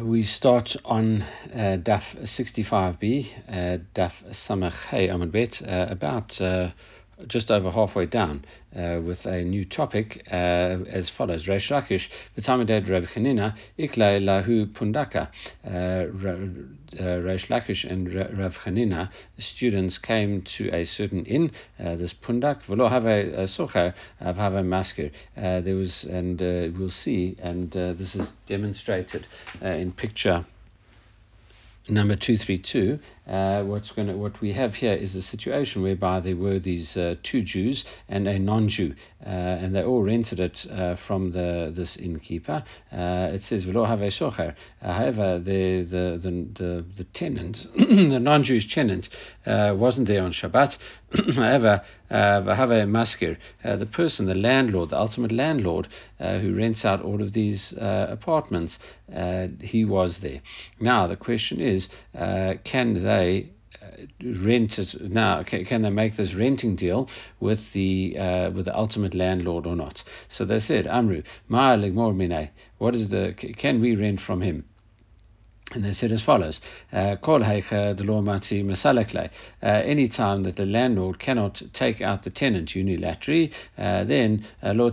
We 0.00 0.22
start 0.22 0.76
on 0.84 1.22
uh, 1.52 1.78
Daf 1.82 2.02
65b, 2.22 3.26
uh, 3.48 3.78
Daf 3.94 4.12
Samach. 4.30 4.86
Hey 4.86 5.08
Amud 5.08 5.30
Bet, 5.30 5.62
uh, 5.62 5.86
about 5.90 6.40
uh, 6.40 6.70
just 7.26 7.50
over 7.50 7.70
halfway 7.70 8.06
down 8.06 8.44
uh, 8.76 9.00
with 9.04 9.24
a 9.26 9.42
new 9.42 9.64
topic 9.64 10.26
uh, 10.30 10.34
as 10.34 11.10
follows. 11.10 11.46
Reish 11.46 11.70
Lakish, 11.70 12.08
B'tamided 12.36 12.88
Reb 12.88 13.06
Chanina, 13.06 13.56
Iklai 13.78 14.20
Lahu 14.22 14.72
Pundaka. 14.72 15.28
Uh, 15.64 16.10
Reish 17.00 17.48
Lakish 17.48 17.90
and 17.90 18.12
Rav 18.14 18.56
Chanina, 18.58 19.10
students 19.38 19.98
came 19.98 20.42
to 20.42 20.70
a 20.72 20.84
certain 20.84 21.24
inn, 21.26 21.50
uh, 21.78 21.96
this 21.96 22.12
Pundak, 22.14 22.62
V'lo 22.64 22.88
have 22.88 23.06
a 23.06 23.46
socher, 23.46 23.94
have 24.20 24.64
masker. 24.64 25.10
There 25.36 25.74
was, 25.74 26.04
and 26.04 26.40
uh, 26.40 26.68
we'll 26.78 26.90
see, 26.90 27.36
and 27.40 27.74
uh, 27.76 27.92
this 27.94 28.14
is 28.14 28.32
demonstrated 28.46 29.26
uh, 29.62 29.68
in 29.68 29.92
picture 29.92 30.46
number 31.88 32.16
232 32.16 32.98
uh, 33.26 33.62
what's 33.62 33.90
going 33.90 34.08
to, 34.08 34.14
what 34.14 34.38
we 34.40 34.52
have 34.52 34.74
here 34.74 34.92
is 34.92 35.14
a 35.14 35.22
situation 35.22 35.82
whereby 35.82 36.20
there 36.20 36.36
were 36.36 36.58
these 36.58 36.96
uh, 36.96 37.14
two 37.22 37.42
Jews 37.42 37.84
and 38.08 38.28
a 38.28 38.38
non-Jew, 38.38 38.94
uh, 39.24 39.28
and 39.28 39.74
they 39.74 39.82
all 39.82 40.02
rented 40.02 40.40
it 40.40 40.66
uh, 40.70 40.96
from 41.06 41.32
the 41.32 41.72
this 41.74 41.96
innkeeper. 41.96 42.62
Uh, 42.92 43.30
it 43.32 43.42
says 43.42 43.64
v'lo. 43.64 43.84
Uh, 43.84 44.92
however, 44.92 45.38
the 45.38 45.82
the 45.84 46.18
the 46.20 46.46
the, 46.52 46.84
the 46.98 47.04
tenant, 47.04 47.66
the 47.76 48.20
non-Jewish 48.20 48.72
tenant, 48.72 49.08
wasn't 49.46 50.06
there 50.06 50.22
on 50.22 50.32
Shabbat. 50.32 50.76
However, 51.34 51.82
v'have 52.10 52.88
maskir, 52.88 53.36
the 53.62 53.86
person, 53.86 54.26
the 54.26 54.34
landlord, 54.34 54.90
the 54.90 54.98
ultimate 54.98 55.32
landlord, 55.32 55.88
uh, 56.18 56.38
who 56.38 56.54
rents 56.54 56.84
out 56.84 57.02
all 57.02 57.22
of 57.22 57.32
these 57.32 57.72
uh, 57.74 58.06
apartments, 58.10 58.78
uh, 59.14 59.48
he 59.60 59.84
was 59.84 60.18
there. 60.18 60.40
Now 60.80 61.06
the 61.06 61.16
question 61.16 61.60
is, 61.60 61.88
can 62.64 63.04
they 63.04 63.50
uh, 63.80 63.86
rent 64.44 64.78
it 64.78 64.94
now? 65.00 65.42
Can, 65.42 65.64
can, 65.64 65.82
they 65.82 65.90
make 65.90 66.16
this 66.16 66.34
renting 66.34 66.74
deal 66.76 67.08
with 67.40 67.72
the 67.72 68.16
uh, 68.18 68.50
with 68.50 68.64
the 68.64 68.76
ultimate 68.76 69.14
landlord 69.14 69.66
or 69.66 69.76
not? 69.76 70.02
So 70.28 70.44
they 70.44 70.58
said, 70.58 70.86
Amru. 70.86 71.22
What 71.48 72.94
is 72.94 73.08
the? 73.08 73.34
Can 73.56 73.80
we 73.80 73.94
rent 73.94 74.20
from 74.20 74.40
him? 74.40 74.64
And 75.74 75.84
they 75.84 75.92
said 75.92 76.12
as 76.12 76.22
follows: 76.22 76.60
uh, 76.92 77.16
uh, 79.62 79.66
Any 79.66 80.08
time 80.08 80.42
that 80.44 80.56
the 80.56 80.66
landlord 80.66 81.18
cannot 81.18 81.62
take 81.72 82.00
out 82.00 82.22
the 82.22 82.30
tenant 82.30 82.70
unilaterally, 82.70 83.50
uh, 83.76 84.04
then 84.04 84.46
lo 84.62 84.92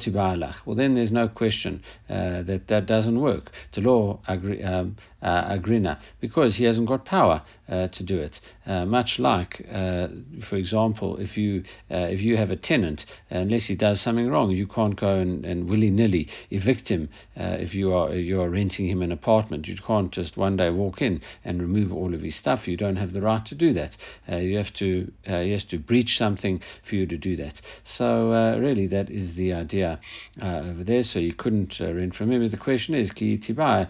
Well, 0.65 0.75
then 0.75 0.95
there's 0.95 1.11
no 1.11 1.27
question 1.27 1.83
uh, 2.09 2.41
that 2.43 2.67
that 2.67 2.87
doesn't 2.87 3.21
work. 3.21 3.52
The 3.73 3.81
law 3.81 4.19
agree. 4.27 4.63
Um, 4.63 4.97
uh, 5.22 5.53
agrina 5.55 6.00
because 6.19 6.55
he 6.55 6.64
hasn't 6.66 6.88
got 6.88 7.05
power 7.05 7.41
uh, 7.69 7.88
to 7.88 8.03
do 8.03 8.17
it. 8.19 8.39
Uh, 8.66 8.86
much 8.86 9.17
like, 9.17 9.66
uh, 9.72 10.08
for 10.47 10.55
example, 10.55 11.17
if 11.17 11.38
you 11.38 11.64
uh, 11.89 12.08
if 12.09 12.22
you 12.22 12.38
have 12.38 12.52
a 12.52 12.55
tenant, 12.55 13.05
unless 13.30 13.67
he 13.67 13.75
does 13.75 14.02
something 14.02 14.30
wrong, 14.30 14.52
you 14.52 14.67
can't 14.67 14.99
go 14.99 15.16
and, 15.16 15.45
and 15.45 15.69
willy 15.69 15.89
nilly 15.89 16.27
evict 16.49 16.89
him. 16.89 17.09
Uh, 17.39 17.58
if 17.59 17.73
you 17.73 17.94
are 17.94 18.14
you 18.14 18.42
are 18.42 18.49
renting 18.49 18.88
him 18.88 19.02
an 19.02 19.11
apartment, 19.11 19.67
you 19.67 19.75
can't 19.75 20.11
just 20.11 20.38
one 20.38 20.58
day 20.58 20.69
walk 20.69 21.02
in 21.02 21.22
and 21.45 21.61
remove 21.61 21.94
all 21.94 22.14
of 22.14 22.22
his 22.22 22.36
stuff. 22.36 22.67
You 22.67 22.77
don't 22.77 22.97
have 22.97 23.14
the 23.14 23.22
right 23.22 23.45
to 23.45 23.55
do 23.55 23.73
that. 23.73 23.95
you 24.27 24.58
have 24.58 24.73
to 24.73 25.11
he 25.23 25.52
has 25.52 25.64
to 25.66 25.77
breach 25.77 26.17
something 26.17 26.61
for 26.83 26.95
you 26.95 27.05
to 27.08 27.17
do 27.17 27.36
that. 27.38 27.61
So 27.83 28.31
really, 28.59 28.88
that 28.88 29.09
is 29.09 29.36
the 29.36 29.53
idea 29.53 29.99
over 30.42 30.83
there. 30.83 31.03
So 31.03 31.19
you 31.19 31.33
couldn't 31.33 31.80
rent 31.80 32.16
from 32.16 32.31
him. 32.31 32.42
But 32.42 32.52
the 32.52 32.58
question 32.58 32.95
is, 32.95 33.11
ki 33.11 33.38
tibai, 33.38 33.88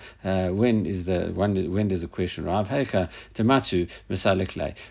when 0.56 0.86
is 0.86 1.06
the 1.06 1.21
when, 1.34 1.72
when 1.72 1.88
does 1.88 2.02
the 2.02 2.08
question 2.08 2.46
Rav 2.46 2.68
Heika 2.68 3.10
Tamatu 3.36 3.88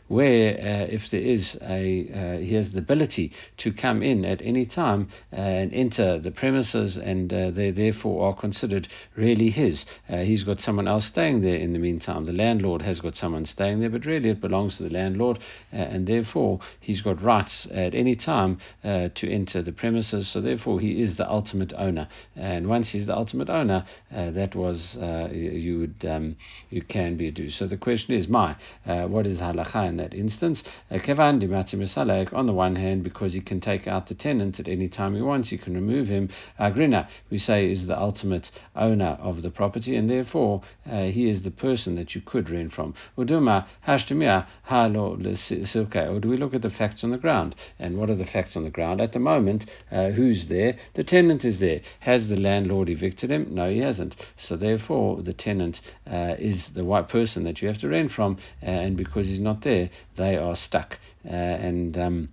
where 0.08 0.54
uh, 0.54 0.86
if 0.90 1.10
there 1.10 1.20
is 1.20 1.58
a 1.62 2.08
uh, 2.10 2.40
he 2.40 2.54
has 2.54 2.72
the 2.72 2.78
ability 2.78 3.32
to 3.58 3.72
come 3.72 4.02
in 4.02 4.24
at 4.24 4.40
any 4.42 4.66
time 4.66 5.08
and 5.32 5.72
enter 5.72 6.18
the 6.18 6.30
premises 6.30 6.96
and 6.96 7.32
uh, 7.32 7.50
they 7.50 7.70
therefore 7.70 8.28
are 8.28 8.34
considered 8.34 8.88
really 9.16 9.50
his. 9.50 9.84
Uh, 10.08 10.18
he's 10.18 10.42
got 10.42 10.60
someone 10.60 10.88
else 10.88 11.06
staying 11.06 11.40
there 11.42 11.56
in 11.56 11.72
the 11.72 11.78
meantime. 11.78 12.24
The 12.24 12.32
landlord 12.32 12.82
has 12.82 13.00
got 13.00 13.16
someone 13.16 13.46
staying 13.46 13.80
there, 13.80 13.90
but 13.90 14.06
really 14.06 14.30
it 14.30 14.40
belongs 14.40 14.76
to 14.76 14.84
the 14.84 14.90
landlord 14.90 15.38
uh, 15.72 15.76
and 15.76 16.06
therefore 16.06 16.60
he's 16.80 17.00
got 17.00 17.22
rights 17.22 17.66
at 17.70 17.94
any 17.94 18.16
time 18.16 18.58
to 18.82 19.30
enter 19.30 19.62
the 19.62 19.72
premises. 19.72 20.28
So 20.28 20.40
therefore 20.40 20.80
he 20.80 21.00
is 21.00 21.16
the 21.16 21.28
ultimate 21.28 21.72
owner. 21.76 22.08
And 22.36 22.68
once 22.68 22.90
he's 22.90 23.06
the 23.06 23.16
ultimate 23.16 23.50
owner, 23.50 23.84
that 24.10 24.54
was 24.54 24.96
you 25.32 25.78
would 25.80 26.04
um, 26.08 26.19
um, 26.20 26.36
you 26.68 26.82
can 26.82 27.16
be 27.16 27.28
a 27.28 27.32
do. 27.32 27.50
So 27.50 27.66
the 27.66 27.76
question 27.76 28.14
is, 28.14 28.28
my, 28.28 28.56
uh, 28.86 29.06
what 29.06 29.26
is 29.26 29.38
halacha 29.38 29.88
in 29.88 29.96
that 29.96 30.14
instance? 30.14 30.62
Uh, 30.90 30.98
kevan 30.98 31.42
uh, 31.42 32.36
on 32.36 32.46
the 32.46 32.52
one 32.52 32.76
hand, 32.76 33.02
because 33.02 33.32
he 33.32 33.40
can 33.40 33.60
take 33.60 33.86
out 33.86 34.08
the 34.08 34.14
tenant 34.14 34.60
at 34.60 34.68
any 34.68 34.88
time 34.88 35.14
he 35.14 35.22
wants, 35.22 35.50
you 35.50 35.58
can 35.58 35.74
remove 35.74 36.08
him. 36.08 36.28
Agrina, 36.58 37.08
we 37.30 37.38
say, 37.38 37.70
is 37.70 37.86
the 37.86 37.98
ultimate 37.98 38.50
owner 38.76 39.18
of 39.20 39.42
the 39.42 39.50
property, 39.50 39.96
and 39.96 40.08
therefore 40.08 40.62
uh, 40.90 41.04
he 41.04 41.28
is 41.28 41.42
the 41.42 41.50
person 41.50 41.96
that 41.96 42.14
you 42.14 42.20
could 42.20 42.50
rent 42.50 42.72
from. 42.72 42.94
Uduma, 43.16 43.66
hashtamia, 43.86 44.46
halo 44.64 45.14
Or 45.14 46.20
do 46.20 46.28
we 46.28 46.36
look 46.36 46.54
at 46.54 46.62
the 46.62 46.70
facts 46.70 47.04
on 47.04 47.10
the 47.10 47.18
ground? 47.18 47.54
And 47.78 47.96
what 47.98 48.10
are 48.10 48.14
the 48.16 48.26
facts 48.26 48.56
on 48.56 48.62
the 48.62 48.70
ground? 48.70 49.00
At 49.00 49.12
the 49.12 49.18
moment, 49.18 49.66
uh, 49.90 50.10
who's 50.10 50.46
there? 50.48 50.76
The 50.94 51.04
tenant 51.04 51.44
is 51.44 51.58
there. 51.58 51.80
Has 52.00 52.28
the 52.28 52.36
landlord 52.36 52.88
evicted 52.90 53.30
him? 53.30 53.54
No, 53.54 53.70
he 53.70 53.78
hasn't. 53.78 54.16
So 54.36 54.56
therefore, 54.56 55.22
the 55.22 55.32
tenant 55.32 55.80
uh, 56.10 56.34
is 56.38 56.68
the 56.74 56.84
white 56.84 57.08
person 57.08 57.44
that 57.44 57.62
you 57.62 57.68
have 57.68 57.78
to 57.78 57.88
rent 57.88 58.12
from, 58.12 58.38
uh, 58.62 58.66
and 58.66 58.96
because 58.96 59.26
he's 59.26 59.38
not 59.38 59.62
there, 59.62 59.90
they 60.16 60.36
are 60.36 60.56
stuck. 60.56 60.98
Uh, 61.24 61.28
and 61.28 61.96
um, 61.98 62.28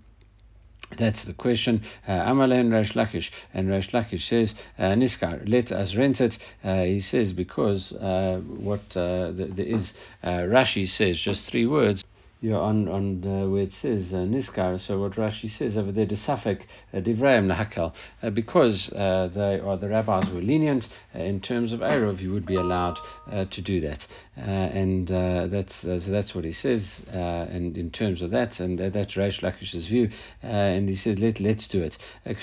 that's 0.98 1.26
the 1.26 1.34
question. 1.34 1.84
Uh, 2.08 2.12
Amalen 2.12 2.70
Reish 2.70 2.94
Lakish. 2.94 3.30
And 3.54 3.68
Reish 3.68 3.92
Lakish 3.92 4.28
says, 4.28 4.56
Niskar, 4.80 5.48
let 5.48 5.72
us 5.72 5.96
rent 5.96 6.22
it. 6.22 6.38
Uh, 6.64 6.84
he 6.84 7.02
says, 7.02 7.34
because 7.34 7.92
uh, 7.92 8.42
what 8.46 8.96
uh, 8.96 9.32
there 9.32 9.66
is, 9.66 9.94
uh, 10.24 10.30
Rashi 10.30 10.88
says 10.88 11.20
just 11.20 11.50
three 11.50 11.66
words 11.66 12.04
you're 12.40 12.62
on 12.62 12.88
on 12.88 13.22
the, 13.22 13.50
where 13.50 13.64
it 13.64 13.74
says 13.74 14.14
uh, 14.14 14.18
Niskar. 14.18 14.80
So 14.80 15.00
what 15.00 15.14
Rashi 15.14 15.50
says 15.50 15.76
over 15.76 15.92
there, 15.92 16.06
the 16.06 16.16
Safek 16.16 16.62
uh, 16.94 16.98
Divrayim 16.98 17.52
Lahakal, 17.52 17.94
uh, 18.22 18.30
because 18.30 18.92
uh, 18.92 19.30
they 19.34 19.60
or 19.60 19.78
the 19.78 19.90
rabbis 19.90 20.30
were 20.30 20.42
lenient 20.42 20.88
uh, 21.16 21.20
in 21.20 21.42
terms 21.42 21.74
of 21.74 21.80
Eruv, 21.80 22.22
you 22.22 22.32
would 22.34 22.46
be 22.46 22.54
allowed 22.56 23.00
uh, 23.32 23.46
to 23.46 23.62
do 23.62 23.82
that, 23.82 24.06
and 24.36 25.08
that's 25.08 25.82
so 25.82 25.98
that's 25.98 26.36
what 26.36 26.44
he 26.44 26.52
says. 26.52 27.02
and 27.08 27.76
in 27.78 27.90
terms 27.92 28.22
of 28.22 28.32
that, 28.32 28.60
and 28.60 28.80
that's 28.80 29.16
Reish 29.16 29.42
Lakish's 29.42 29.88
view, 29.88 30.10
and 30.42 30.90
he 30.90 30.96
says 30.96 31.20
let 31.20 31.40
let's 31.40 31.68
do 31.68 31.82
it. 31.82 31.98
And 32.26 32.38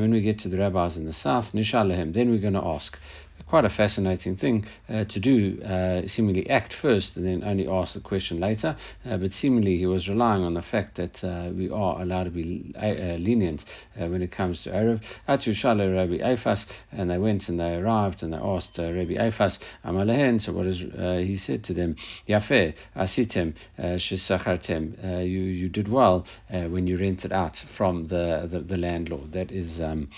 when 0.00 0.10
we 0.10 0.20
get 0.20 0.38
to 0.40 0.48
the 0.48 0.58
rabbis 0.58 0.96
in 0.96 1.04
the 1.06 1.12
south, 1.12 1.52
Nishalahem, 1.52 2.12
then 2.14 2.30
we're 2.30 2.38
going 2.38 2.54
to 2.54 2.64
ask 2.64 2.98
quite 3.46 3.64
a 3.64 3.70
fascinating 3.70 4.36
thing 4.36 4.66
uh, 4.88 5.04
to 5.04 5.20
do, 5.20 5.60
uh, 5.62 6.06
seemingly 6.06 6.48
act 6.50 6.74
first 6.74 7.16
and 7.16 7.26
then 7.26 7.44
only 7.44 7.68
ask 7.68 7.94
the 7.94 8.00
question 8.00 8.40
later. 8.40 8.76
Uh, 9.04 9.16
but 9.16 9.32
seemingly 9.32 9.76
he 9.78 9.86
was 9.86 10.08
relying 10.08 10.42
on 10.42 10.54
the 10.54 10.62
fact 10.62 10.96
that 10.96 11.22
uh, 11.24 11.50
we 11.54 11.70
are 11.70 12.00
allowed 12.00 12.24
to 12.24 12.30
be 12.30 12.74
uh, 12.76 13.16
lenient 13.18 13.64
when 13.96 14.22
it 14.22 14.30
comes 14.30 14.62
to 14.62 14.70
Eruv. 14.70 15.00
Atu 15.28 15.54
Shale 15.54 15.88
Rabbi 15.90 16.18
Eifas, 16.18 16.66
and 16.90 17.10
they 17.10 17.18
went 17.18 17.48
and 17.48 17.58
they 17.58 17.74
arrived 17.74 18.22
and 18.22 18.32
they 18.32 18.38
asked 18.38 18.78
Rabbi 18.78 19.14
Eifas, 19.14 19.58
Amalehen, 19.84 20.40
so 20.40 20.52
what 20.52 20.66
is, 20.66 20.78
he 21.26 21.36
said 21.36 21.64
to 21.64 21.74
them, 21.74 21.96
Yafeh, 22.28 22.74
Asitem, 22.96 23.54
Shisachartem, 23.78 25.24
you, 25.28 25.40
you 25.40 25.68
did 25.68 25.88
well 25.88 26.26
when 26.50 26.86
you 26.86 26.98
rented 26.98 27.32
out 27.32 27.64
from 27.76 28.06
the, 28.06 28.48
the, 28.50 28.60
the 28.60 28.76
landlord. 28.76 29.32
That 29.32 29.50
is. 29.50 29.80
Um, 29.80 30.08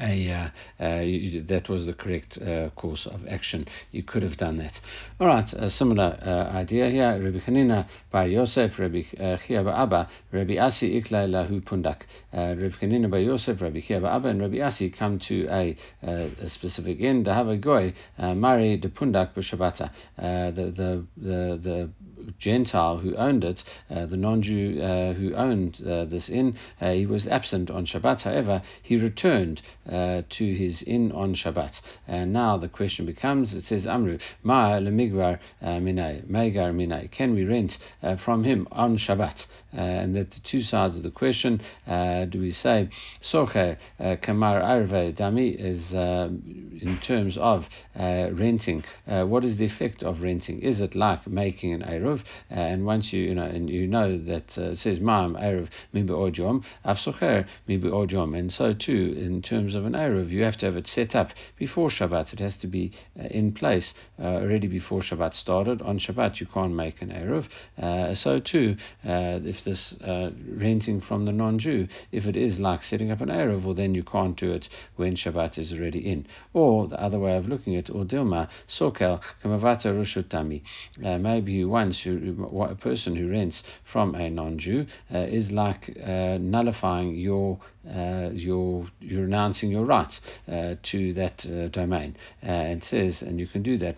a 0.00 0.30
uh, 0.30 0.84
uh, 0.84 1.00
you, 1.00 1.42
that 1.42 1.68
was 1.68 1.86
the 1.86 1.92
correct 1.92 2.38
uh, 2.38 2.70
course 2.70 3.06
of 3.06 3.26
action. 3.28 3.66
You 3.92 4.02
could 4.02 4.22
have 4.22 4.36
done 4.36 4.58
that. 4.58 4.80
All 5.20 5.26
right, 5.26 5.50
a 5.52 5.70
similar 5.70 6.18
uh, 6.22 6.56
idea 6.56 6.90
here. 6.90 7.20
Rabbi 7.22 7.38
Hanina 7.40 7.86
Bar 8.10 8.26
Yosef, 8.28 8.78
Rabbi 8.78 9.02
uh, 9.18 9.38
Chia 9.46 9.66
Abba, 9.66 10.08
Rabbi 10.32 10.58
Asi 10.58 11.00
Ikla 11.00 11.28
Lahu 11.28 11.62
Pundak. 11.62 12.02
Uh, 12.32 12.54
Rabbi 12.60 12.76
Hanina 12.82 13.10
Bar 13.10 13.20
Yosef, 13.20 13.60
Rabbi 13.60 13.80
Chia 13.80 14.04
Abba, 14.04 14.28
and 14.28 14.40
Rabbi 14.40 14.60
Asi 14.60 14.90
come 14.90 15.18
to 15.20 15.46
a, 15.50 15.76
a 16.02 16.48
specific 16.48 17.00
end. 17.00 17.26
Have 17.26 17.48
a 17.48 17.56
goy 17.56 17.94
Mari 18.18 18.76
de 18.76 18.88
Pundak 18.88 19.34
b'Shabbata. 19.34 19.90
The 20.16 20.72
the 20.76 21.06
the 21.16 21.56
the 21.56 21.90
Gentile 22.38 22.98
who 22.98 23.14
owned 23.14 23.44
it, 23.44 23.62
the 23.88 24.16
non-Jew 24.16 24.80
who 25.14 25.34
owned 25.34 25.76
this 26.10 26.28
inn, 26.28 26.56
he 26.80 27.06
was 27.06 27.26
absent 27.26 27.70
on 27.70 27.86
Shabbat. 27.86 28.22
However, 28.22 28.62
he 28.82 28.96
returned 28.96 29.62
uh, 29.90 30.22
to 30.28 30.54
his 30.54 30.82
inn 30.82 31.12
on 31.12 31.34
Shabbat. 31.34 31.80
And 32.06 32.32
now 32.32 32.56
the 32.56 32.68
question 32.68 33.06
becomes, 33.06 33.54
it 33.54 33.64
says, 33.64 33.86
Amru, 33.86 34.18
Ma 34.42 34.78
lemigvar 34.78 35.38
uh, 35.62 35.66
minay, 35.66 36.24
megar 36.26 36.72
minay. 36.72 37.10
Can 37.10 37.34
we 37.34 37.44
rent 37.44 37.78
uh, 38.02 38.16
from 38.16 38.44
him 38.44 38.66
on 38.70 38.96
Shabbat? 38.96 39.46
Uh, 39.76 39.80
and 39.80 40.16
that 40.16 40.30
the 40.30 40.40
two 40.40 40.62
sides 40.62 40.96
of 40.96 41.02
the 41.02 41.10
question, 41.10 41.60
uh, 41.86 42.24
do 42.24 42.40
we 42.40 42.50
say, 42.50 42.88
Socher 43.20 43.76
kamar 44.22 44.60
arve 44.62 45.14
dami 45.14 45.54
is 45.54 45.92
in 45.92 46.98
terms 47.02 47.36
of 47.36 47.66
renting. 47.94 48.84
what 49.06 49.44
is 49.44 49.56
the 49.56 49.64
effect 49.64 50.02
of 50.02 50.22
renting? 50.22 50.60
Is 50.60 50.80
it 50.80 50.94
like 50.94 51.26
making 51.26 51.72
an 51.74 51.82
Eruv? 51.82 52.22
and 52.50 52.86
once 52.86 53.12
you, 53.12 53.22
you 53.22 53.34
know, 53.34 53.44
and 53.44 53.68
you 53.68 53.86
know 53.86 54.18
that 54.18 54.56
it 54.56 54.78
says, 54.78 55.00
Ma'am 55.00 55.36
Eruv 55.38 55.68
mibi 55.92 56.12
ojom, 56.12 56.64
afsocher 56.84 57.46
mibi 57.66 57.88
ojom. 57.88 58.36
And 58.38 58.52
so 58.52 58.72
too, 58.72 59.14
in 59.18 59.42
terms 59.42 59.74
of 59.74 59.84
an 59.84 59.92
Eruv, 59.92 60.30
you 60.30 60.42
have 60.44 60.56
to 60.58 60.66
have 60.66 60.76
it 60.76 60.88
set 60.88 61.14
up 61.14 61.30
before 61.56 61.88
Shabbat. 61.88 62.32
It 62.32 62.38
has 62.38 62.56
to 62.58 62.66
be 62.66 62.92
in 63.16 63.52
place 63.52 63.94
already 64.18 64.68
before 64.68 65.00
Shabbat 65.00 65.34
started. 65.34 65.82
On 65.82 65.98
Shabbat, 65.98 66.40
you 66.40 66.46
can't 66.46 66.74
make 66.74 67.02
an 67.02 67.10
Eruv. 67.10 67.46
Uh, 67.80 68.14
so 68.14 68.40
too, 68.40 68.76
uh, 69.04 69.40
if 69.44 69.64
this 69.66 69.92
uh, 70.00 70.30
renting 70.48 71.02
from 71.02 71.26
the 71.26 71.32
non-Jew, 71.32 71.88
if 72.12 72.24
it 72.24 72.36
is 72.36 72.58
like 72.58 72.82
setting 72.82 73.10
up 73.10 73.20
an 73.20 73.28
Eruv, 73.28 73.64
well 73.64 73.74
then 73.74 73.94
you 73.94 74.02
can't 74.02 74.36
do 74.36 74.52
it 74.52 74.68
when 74.94 75.16
Shabbat 75.16 75.58
is 75.58 75.72
already 75.72 75.98
in. 75.98 76.26
Or 76.54 76.86
the 76.86 76.98
other 76.98 77.18
way 77.18 77.36
of 77.36 77.48
looking 77.48 77.76
at 77.76 77.90
it, 77.90 77.94
or 77.94 78.04
Dilma, 78.04 78.48
Sokel, 78.68 79.20
Kamavata 79.42 79.92
Rushutami. 79.92 80.62
Uh, 81.04 81.18
maybe 81.18 81.64
once 81.64 82.06
you, 82.06 82.48
a 82.70 82.74
person 82.76 83.16
who 83.16 83.28
rents 83.28 83.62
from 83.84 84.14
a 84.14 84.30
non-Jew 84.30 84.86
uh, 85.12 85.18
is 85.18 85.50
like 85.50 85.94
uh, 86.02 86.38
nullifying 86.40 87.16
your 87.16 87.58
uh, 87.88 88.30
you're, 88.32 88.86
you're 89.00 89.22
renouncing 89.22 89.70
your 89.70 89.84
rights 89.84 90.20
uh, 90.48 90.74
to 90.82 91.12
that 91.14 91.44
uh, 91.46 91.68
domain. 91.68 92.16
Uh, 92.42 92.46
and 92.46 92.84
says, 92.84 93.22
and 93.22 93.38
you 93.38 93.46
can 93.46 93.62
do 93.62 93.78
that. 93.78 93.96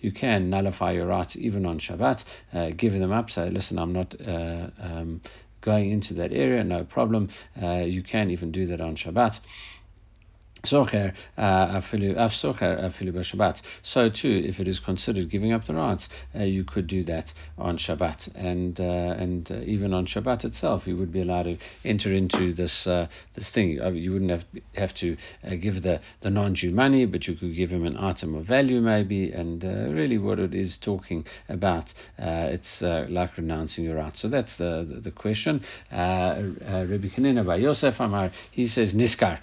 You 0.00 0.12
can 0.12 0.50
nullify 0.50 0.92
your 0.92 1.06
rights 1.06 1.36
even 1.36 1.66
on 1.66 1.78
Shabbat, 1.78 2.24
uh, 2.52 2.70
give 2.76 2.92
them 2.92 3.12
up, 3.12 3.30
say, 3.30 3.50
listen, 3.50 3.78
I'm 3.78 3.92
not. 3.92 4.14
Uh, 4.20 4.70
um, 4.80 5.20
going 5.62 5.90
into 5.90 6.14
that 6.14 6.32
area, 6.32 6.62
no 6.62 6.84
problem. 6.84 7.28
you 7.60 8.00
can 8.00 8.30
even 8.30 8.52
do 8.52 8.66
that 8.66 8.80
on 8.80 8.94
Shabbat. 8.94 9.40
Socher 10.66 11.14
afilu 11.38 12.16
So 13.82 14.08
too, 14.08 14.44
if 14.46 14.60
it 14.60 14.68
is 14.68 14.78
considered 14.78 15.30
giving 15.30 15.52
up 15.52 15.66
the 15.66 15.74
rights, 15.74 16.08
uh, 16.34 16.42
you 16.42 16.64
could 16.64 16.86
do 16.86 17.04
that 17.04 17.32
on 17.58 17.78
Shabbat, 17.78 18.34
and 18.34 18.78
uh, 18.80 18.82
and 18.82 19.50
uh, 19.50 19.60
even 19.60 19.92
on 19.92 20.06
Shabbat 20.06 20.44
itself, 20.44 20.86
you 20.86 20.96
would 20.96 21.12
be 21.12 21.22
allowed 21.22 21.44
to 21.44 21.56
enter 21.84 22.12
into 22.12 22.52
this 22.52 22.86
uh, 22.86 23.06
this 23.34 23.50
thing. 23.50 23.70
You 23.94 24.12
wouldn't 24.12 24.30
have 24.30 24.44
have 24.74 24.94
to 24.94 25.16
uh, 25.44 25.54
give 25.56 25.82
the 25.82 26.00
the 26.20 26.30
non-Jew 26.30 26.72
money, 26.72 27.06
but 27.06 27.26
you 27.26 27.34
could 27.34 27.54
give 27.54 27.70
him 27.70 27.86
an 27.86 27.96
item 27.96 28.34
of 28.34 28.46
value 28.46 28.80
maybe, 28.80 29.32
and 29.32 29.64
uh, 29.64 29.68
really 29.92 30.18
what 30.18 30.38
it 30.38 30.54
is 30.54 30.76
talking 30.76 31.24
about, 31.48 31.92
it's 32.18 32.80
like 32.82 33.36
renouncing 33.36 33.84
your 33.84 33.96
rights. 33.96 34.20
So 34.20 34.28
that's 34.28 34.56
the 34.56 34.86
the, 34.88 35.00
the 35.00 35.10
question. 35.10 35.62
Rabbi 35.90 37.08
Hanina 37.08 37.46
by 37.46 37.56
Yosef 37.56 37.98
Amar, 38.00 38.32
he 38.50 38.66
says 38.66 38.94
niskar. 38.94 39.38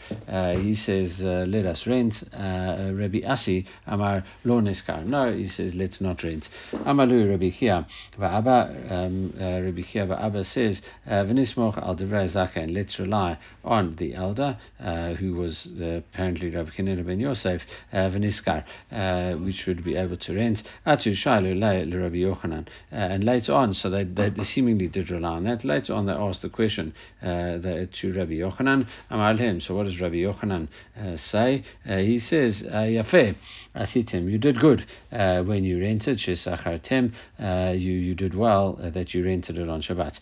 he 0.62 0.76
says 0.76 1.13
says, 1.14 1.26
uh, 1.26 1.46
let 1.48 1.66
us 1.66 1.88
rent. 1.88 2.24
Uh, 2.34 2.92
Rabbi 2.94 3.22
Asi, 3.26 3.66
Amar 3.88 4.24
lo 4.44 4.62
niskar. 4.62 5.06
No, 5.06 5.32
he 5.32 5.48
says, 5.48 5.74
let's 5.76 6.02
not 6.02 6.24
rent. 6.24 6.50
Amalu 6.74 7.30
Rabbi 7.30 7.50
Chia, 7.52 7.88
va'aba, 8.18 8.92
um, 8.92 9.34
uh, 9.40 9.62
Rabbi 9.62 9.82
Chia 9.82 10.06
va'aba 10.06 10.46
says, 10.46 10.82
uh, 11.08 11.24
v'nismoch 11.24 11.78
al 11.78 11.96
divrei 11.96 12.28
zaken. 12.30 12.74
Let's 12.74 13.00
rely 13.00 13.38
on 13.64 13.96
the 13.96 14.16
elder, 14.16 14.58
uh, 14.80 15.14
who 15.14 15.34
was 15.36 15.68
apparently 15.80 16.50
Rabbi 16.50 16.72
Kinir 16.72 17.06
ben 17.06 17.20
Yosef, 17.20 17.62
uh, 17.92 17.98
v'niskar, 18.10 18.64
uh, 18.92 19.34
which 19.38 19.66
would 19.68 19.84
be 19.84 19.96
able 19.96 20.18
to 20.18 20.36
rent. 20.36 20.64
Atu 20.86 21.14
shailu 21.14 21.54
Rabbi 22.02 22.18
Yochanan. 22.18 22.68
Uh, 22.92 22.96
and 22.96 23.24
later 23.24 23.54
on, 23.54 23.74
so 23.74 23.90
they, 23.90 24.04
they, 24.04 24.30
they, 24.30 24.44
seemingly 24.44 24.88
did 24.88 25.10
rely 25.10 25.30
on 25.30 25.44
that. 25.46 25.64
Later 25.64 25.94
on, 25.94 26.06
they 26.06 26.14
asked 26.14 26.42
the 26.42 26.50
question 26.50 26.94
uh, 27.22 27.58
to 27.58 28.14
Rabbi 28.16 28.34
Yochanan, 28.34 28.88
Amar. 29.10 29.34
So 29.60 29.76
what 29.76 29.86
does 29.86 30.00
Rabbi 30.00 30.18
Yochanan 30.18 30.68
uh, 30.98 31.03
Uh, 31.04 31.18
say. 31.18 31.64
Uh, 31.90 31.98
he 31.98 32.18
says, 32.18 32.64
uh, 32.66 32.76
Yafeh, 32.76 33.36
Asitim, 33.76 34.30
you 34.30 34.38
did 34.38 34.58
good 34.60 34.86
uh, 35.12 35.44
when 35.44 35.64
you 35.66 35.82
rented, 35.82 36.18
Shesachartem, 36.18 37.12
uh, 37.40 37.74
you, 37.74 37.92
you 37.92 38.16
did 38.16 38.34
well 38.34 38.80
that 38.80 39.14
you 39.14 39.26
rented 39.26 39.58
it 39.58 39.68
on 39.68 39.82
Shabbat. 39.82 40.20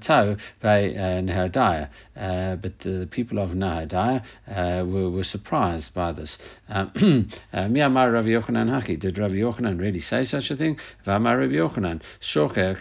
Tau 0.00 0.36
by 0.62 0.82
Nehardea, 0.82 1.88
but 2.62 2.78
the 2.80 3.08
people 3.10 3.38
of 3.38 3.50
Nehardea 3.50 4.22
were, 4.86 5.10
were 5.10 5.24
surprised 5.24 5.92
by 5.92 6.12
this. 6.12 6.38
Miyamar 6.70 8.12
Rav 8.12 8.26
Yochanan 8.26 8.68
Haki, 8.70 9.00
did 9.00 9.18
Rav 9.18 9.32
Yochanan 9.32 9.80
really 9.80 10.00
say 10.00 10.22
such 10.22 10.50
a 10.52 10.56
thing? 10.56 10.78
Vamar 11.04 11.38
Rav 11.38 11.50
Yochanan, 11.50 12.00
Shoker 12.20 12.78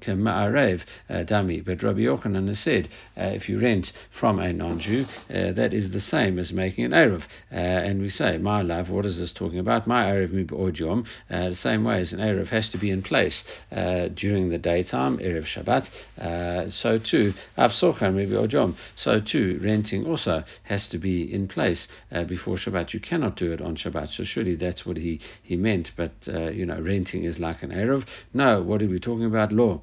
Kema'arev 0.00 0.82
Dami, 1.10 1.64
but 1.64 1.82
Rabbi 1.82 2.00
Yochanan 2.00 2.46
has 2.48 2.60
said, 2.60 2.88
if 3.16 3.48
you 3.48 3.58
rent 3.58 3.92
from 4.10 4.38
a 4.38 4.52
non-Jew, 4.90 5.06
uh, 5.30 5.52
that 5.52 5.72
is 5.72 5.90
the 5.90 6.00
same 6.00 6.38
as 6.38 6.52
making 6.52 6.84
an 6.84 6.92
Eruv. 6.92 7.22
Uh, 7.52 7.56
and 7.56 8.00
we 8.00 8.08
say, 8.08 8.38
my 8.38 8.62
love, 8.62 8.90
what 8.90 9.06
is 9.06 9.18
this 9.18 9.32
talking 9.32 9.58
about? 9.58 9.86
My 9.86 10.06
Eruv 10.06 10.32
mi 10.32 10.72
Yom, 10.74 11.04
uh, 11.30 11.48
the 11.50 11.54
same 11.54 11.84
way 11.84 12.00
as 12.00 12.12
an 12.12 12.20
Eruv 12.20 12.48
has 12.48 12.68
to 12.70 12.78
be 12.78 12.90
in 12.90 13.02
place 13.02 13.44
uh, 13.72 14.08
during 14.08 14.50
the 14.50 14.58
daytime, 14.58 15.18
Erev 15.18 15.44
Shabbat. 15.44 15.90
Uh, 16.18 16.68
so 16.68 16.98
too, 16.98 17.34
Avsochan 17.56 18.14
mi 18.14 18.24
Yom. 18.24 18.76
So 18.96 19.18
too, 19.18 19.60
renting 19.62 20.06
also 20.06 20.44
has 20.64 20.88
to 20.88 20.98
be 20.98 21.32
in 21.32 21.48
place 21.48 21.88
before 22.26 22.56
Shabbat. 22.56 22.92
You 22.92 23.00
cannot 23.00 23.36
do 23.36 23.52
it 23.52 23.60
on 23.60 23.76
Shabbat. 23.76 24.10
So 24.10 24.24
surely 24.24 24.56
that's 24.56 24.84
what 24.84 24.96
he, 24.96 25.20
he 25.42 25.56
meant. 25.56 25.92
But, 25.96 26.12
you 26.26 26.66
know, 26.66 26.80
renting 26.80 27.24
is 27.24 27.38
like 27.38 27.62
an 27.62 27.70
Eruv. 27.70 28.06
No, 28.34 28.62
what 28.62 28.82
are 28.82 28.88
we 28.88 28.98
talking 28.98 29.26
about? 29.26 29.52
Law. 29.52 29.80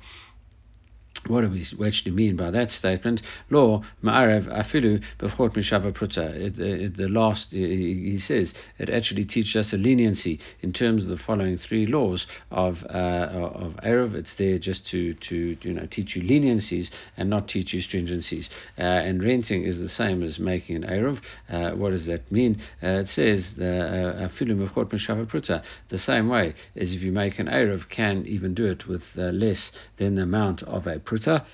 What 1.27 1.41
do 1.41 1.49
we 1.49 1.87
actually 1.87 2.11
mean 2.11 2.35
by 2.35 2.51
that 2.51 2.71
statement? 2.71 3.21
Law 3.49 3.83
ma'arev 4.03 4.45
afilu 4.45 5.03
b'vchot 5.19 5.53
mishava 5.53 5.91
pruta. 5.91 6.95
The 6.95 7.07
last 7.07 7.51
he 7.51 8.19
says 8.19 8.53
it 8.77 8.89
actually 8.89 9.25
teaches 9.25 9.55
us 9.55 9.73
a 9.73 9.77
leniency 9.77 10.39
in 10.61 10.73
terms 10.73 11.03
of 11.03 11.09
the 11.09 11.17
following 11.17 11.57
three 11.57 11.85
laws 11.85 12.27
of 12.51 12.83
uh, 12.89 13.29
of 13.53 13.75
eruv. 13.83 14.15
It's 14.15 14.35
there 14.35 14.59
just 14.59 14.85
to 14.87 15.13
to 15.13 15.57
you 15.61 15.73
know 15.73 15.87
teach 15.89 16.15
you 16.15 16.21
leniencies 16.21 16.91
and 17.17 17.29
not 17.29 17.47
teach 17.47 17.73
you 17.73 17.81
stringencies. 17.81 18.49
Uh, 18.77 18.83
and 18.83 19.23
renting 19.23 19.63
is 19.63 19.79
the 19.79 19.89
same 19.89 20.23
as 20.23 20.39
making 20.39 20.77
an 20.77 20.83
eruv. 20.83 21.19
Uh, 21.49 21.71
what 21.71 21.91
does 21.91 22.05
that 22.05 22.31
mean? 22.31 22.61
Uh, 22.83 23.01
it 23.01 23.07
says 23.07 23.53
the 23.55 23.65
uh, 23.67 24.27
afilu 24.27 24.55
b'vchot 24.57 24.89
mishava 24.89 25.25
pruta. 25.25 25.63
The 25.89 25.97
same 25.97 26.29
way 26.29 26.53
as 26.75 26.93
if 26.93 27.01
you 27.01 27.11
make 27.11 27.39
an 27.39 27.47
eruv, 27.47 27.89
can 27.89 28.25
even 28.25 28.53
do 28.53 28.65
it 28.65 28.87
with 28.87 29.03
uh, 29.17 29.23
less 29.23 29.71
than 29.97 30.15
the 30.15 30.23
amount 30.23 30.63
of 30.63 30.87
a 30.87 30.99
pruta. 31.07 31.45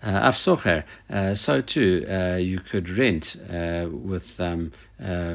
Uh, 0.00 0.30
Afsocher, 0.30 0.84
uh, 1.10 1.34
so 1.34 1.60
too 1.60 2.06
uh, 2.08 2.36
you 2.36 2.60
could 2.60 2.88
rent 2.88 3.34
uh, 3.52 3.88
with 3.90 4.38
um, 4.38 4.70
uh, 5.02 5.34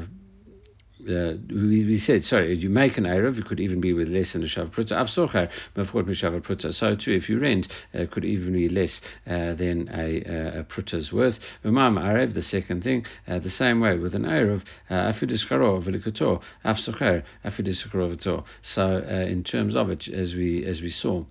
uh, 1.10 1.34
we, 1.50 1.84
we, 1.84 1.98
said, 1.98 2.24
sorry, 2.24 2.56
you 2.56 2.70
make 2.70 2.98
an 2.98 3.04
Eruv, 3.04 3.38
it 3.38 3.46
could 3.46 3.60
even 3.60 3.82
be 3.82 3.92
with 3.92 4.08
less 4.08 4.34
than 4.34 4.44
a 4.44 4.46
Shav 4.46 4.72
Pruta. 4.72 4.94
Avsocher, 4.94 5.50
Mavchot 5.76 6.06
Mishav 6.06 6.40
Pruta. 6.42 6.74
So 6.74 6.96
too, 6.96 7.12
if 7.12 7.30
you 7.30 7.40
rent, 7.40 7.68
it 7.92 8.12
could 8.12 8.24
even 8.24 8.54
be 8.54 8.70
less 8.70 9.02
uh, 9.28 9.54
than 9.54 9.90
a, 9.92 10.60
a 10.60 10.66
worth. 11.14 11.40
Umam 11.66 12.00
Eruv, 12.00 12.34
the 12.34 12.42
second 12.42 12.84
thing, 12.84 13.06
uh, 13.28 13.40
the 13.40 13.50
same 13.50 13.82
way 13.82 13.98
with 13.98 14.16
an 14.16 14.24
Eruv, 14.24 14.64
Afidis 14.90 15.48
Karo, 15.48 15.82
Velikotor, 15.82 16.42
Avsocher, 16.64 17.24
Afidis 17.44 17.90
Karo 17.92 18.46
So 18.62 18.98
in 19.00 19.44
terms 19.44 19.76
of 19.76 19.90
it, 19.90 20.08
as 20.08 20.36
we 20.36 20.66
as 20.66 20.82
we 20.82 20.90
saw, 20.90 21.26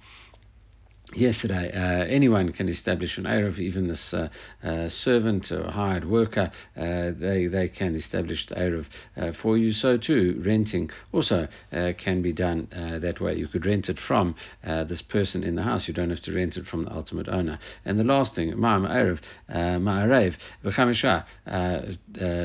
yesterday. 1.14 1.70
Uh, 1.72 2.04
anyone 2.06 2.52
can 2.52 2.68
establish 2.68 3.18
an 3.18 3.24
Eruv, 3.24 3.58
even 3.58 3.88
this 3.88 4.14
uh, 4.14 4.28
uh, 4.62 4.88
servant 4.88 5.50
or 5.52 5.70
hired 5.70 6.08
worker, 6.08 6.50
uh, 6.76 7.10
they, 7.18 7.46
they 7.46 7.68
can 7.68 7.94
establish 7.94 8.46
the 8.46 8.54
Eruv 8.54 8.86
uh, 9.16 9.32
for 9.32 9.56
you. 9.56 9.72
So 9.72 9.96
too, 9.96 10.40
renting 10.44 10.90
also 11.12 11.48
uh, 11.72 11.92
can 11.98 12.22
be 12.22 12.32
done 12.32 12.68
that 12.72 13.20
way. 13.20 13.34
You 13.36 13.48
could 13.48 13.66
rent 13.66 13.88
it 13.88 13.98
from 13.98 14.34
this 14.62 15.02
person 15.02 15.42
in 15.44 15.54
the 15.54 15.62
house. 15.62 15.88
You 15.88 15.94
don't 15.94 16.10
have 16.10 16.22
to 16.22 16.32
rent 16.32 16.56
it 16.56 16.66
from 16.66 16.84
the 16.84 16.92
ultimate 16.92 17.28
owner. 17.28 17.58
And 17.84 17.98
the 17.98 18.04
last 18.04 18.34
thing, 18.34 18.58
Ma'am 18.58 18.82
Eruv, 18.82 19.20
Ma'arev, 19.50 20.36
B'chamisha, 20.64 21.24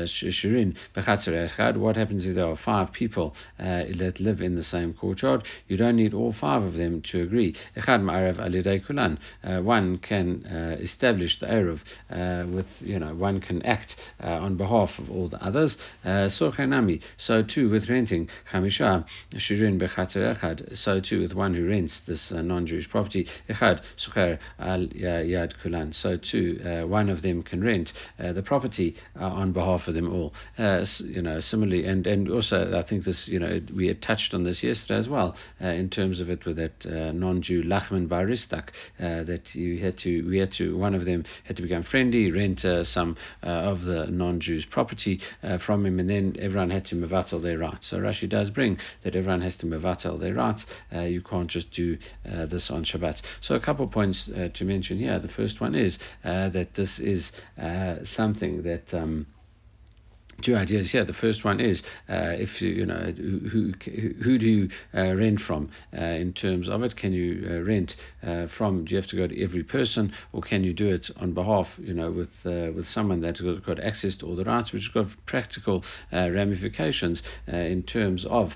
Shirin, 0.06 0.76
What 1.80 1.96
happens 1.96 2.26
if 2.26 2.34
there 2.34 2.46
are 2.46 2.56
five 2.56 2.92
people 2.92 3.34
that 3.58 4.20
live 4.20 4.40
in 4.40 4.54
the 4.54 4.64
same 4.64 4.94
courtyard? 4.94 5.44
You 5.66 5.76
don't 5.76 5.96
need 5.96 6.14
all 6.14 6.32
five 6.32 6.62
of 6.62 6.76
them 6.76 7.02
to 7.02 7.22
agree. 7.22 7.54
Kulan. 8.62 9.18
Uh, 9.44 9.60
one 9.60 9.98
can 9.98 10.44
uh, 10.46 10.76
establish 10.80 11.38
the 11.40 11.46
eruv 11.46 11.80
uh, 12.10 12.46
with 12.50 12.66
you 12.80 12.98
know 12.98 13.14
one 13.14 13.40
can 13.40 13.62
act 13.62 13.96
on 14.20 14.56
behalf 14.56 14.98
of 14.98 15.10
all 15.10 15.28
the 15.28 15.42
others. 15.42 15.76
So 16.04 17.42
too 17.42 17.70
with 17.70 17.88
renting 17.88 18.28
chamisha 18.52 19.04
shirin 19.34 19.78
echad. 19.80 20.76
So 20.76 21.00
too 21.00 21.20
with 21.20 21.34
one 21.34 21.54
who 21.54 21.66
rents 21.66 22.00
this 22.00 22.30
non-Jewish 22.30 22.88
property 22.88 23.28
echad 23.48 23.80
sucher 23.96 24.38
al 24.58 24.86
yad 24.88 25.54
kulan. 25.62 25.92
So 25.92 26.16
too 26.16 26.86
one 26.88 27.08
of 27.08 27.22
them 27.22 27.42
can 27.42 27.62
rent 27.62 27.92
the 28.18 28.42
property 28.42 28.96
on 29.16 29.52
behalf 29.52 29.88
of 29.88 29.94
them 29.94 30.12
all. 30.12 30.32
you 30.58 31.22
know 31.22 31.40
similarly 31.40 31.84
and 31.86 32.06
and 32.06 32.30
also 32.30 32.76
I 32.76 32.82
think 32.82 33.04
this 33.04 33.28
you 33.28 33.38
know 33.38 33.60
we 33.74 33.86
had 33.88 34.02
touched 34.02 34.34
on 34.34 34.44
this 34.44 34.62
yesterday 34.62 34.98
as 34.98 35.08
well 35.08 35.36
in 35.60 35.90
terms 35.90 36.20
of 36.20 36.30
it 36.30 36.44
with 36.44 36.56
that 36.56 36.86
uh, 36.86 37.12
non-Jew 37.12 37.62
Lachman 37.62 38.08
Baristak 38.38 38.70
uh, 39.00 39.24
that 39.24 39.54
you 39.54 39.78
had 39.78 39.96
to 39.98 40.28
we 40.28 40.38
had 40.38 40.52
to 40.52 40.76
one 40.76 40.94
of 40.94 41.04
them 41.04 41.24
had 41.44 41.56
to 41.56 41.62
become 41.62 41.82
friendly, 41.82 42.30
rent 42.30 42.64
uh, 42.64 42.84
some 42.84 43.16
uh, 43.42 43.46
of 43.48 43.84
the 43.84 44.06
non-Jews' 44.06 44.66
property 44.66 45.20
uh, 45.42 45.58
from 45.58 45.84
him, 45.86 45.98
and 45.98 46.08
then 46.08 46.36
everyone 46.38 46.70
had 46.70 46.84
to 46.86 46.94
mevatel 46.94 47.40
their 47.42 47.58
rights. 47.58 47.88
So 47.88 47.98
Rashi 47.98 48.28
does 48.28 48.50
bring 48.50 48.78
that 49.02 49.16
everyone 49.16 49.40
has 49.42 49.56
to 49.58 49.66
mevatel 49.66 50.18
their 50.18 50.34
rights. 50.34 50.66
you 50.92 51.22
can't 51.22 51.48
just 51.48 51.70
do 51.70 51.98
this 52.24 52.70
on 52.70 52.84
Shabbat. 52.84 53.22
So 53.40 53.54
a 53.54 53.60
couple 53.60 53.86
points 53.88 54.26
to 54.54 54.64
mention 54.64 54.98
here. 54.98 55.18
The 55.18 55.28
first 55.28 55.60
one 55.60 55.74
is 55.74 55.98
that 56.22 56.74
this 56.74 56.98
is 56.98 57.32
something 58.04 58.62
that. 58.62 58.92
Um, 58.92 59.26
two 60.42 60.54
ideas 60.54 60.92
here. 60.92 61.04
The 61.04 61.12
first 61.12 61.44
one 61.44 61.60
is 61.60 61.82
uh, 62.08 62.34
if 62.38 62.62
you 62.62 62.70
you 62.70 62.86
know 62.86 63.12
who 63.16 63.72
who, 64.22 64.38
do 64.38 64.46
you 64.46 64.68
uh, 64.94 65.14
rent 65.14 65.40
from 65.40 65.70
uh, 65.96 66.02
in 66.02 66.32
terms 66.32 66.68
of 66.68 66.82
it? 66.82 66.96
Can 66.96 67.12
you 67.12 67.46
uh, 67.50 67.60
rent 67.62 67.96
uh, 68.22 68.46
from? 68.46 68.84
Do 68.84 68.94
you 68.94 69.00
have 69.00 69.10
to 69.10 69.16
go 69.16 69.26
to 69.26 69.42
every 69.42 69.64
person, 69.64 70.12
or 70.32 70.42
can 70.42 70.62
you 70.62 70.72
do 70.72 70.88
it 70.88 71.10
on 71.16 71.32
behalf 71.32 71.68
you 71.78 71.94
know 71.94 72.10
with 72.10 72.30
uh, 72.44 72.72
with 72.72 72.86
someone 72.86 73.20
that's 73.20 73.40
got 73.40 73.80
access 73.80 74.16
to 74.16 74.26
all 74.26 74.36
the 74.36 74.44
rights, 74.44 74.72
which 74.72 74.84
has 74.84 74.94
got 74.94 75.06
practical 75.26 75.84
ramifications 76.12 77.22
in 77.46 77.82
terms 77.82 78.24
of 78.26 78.54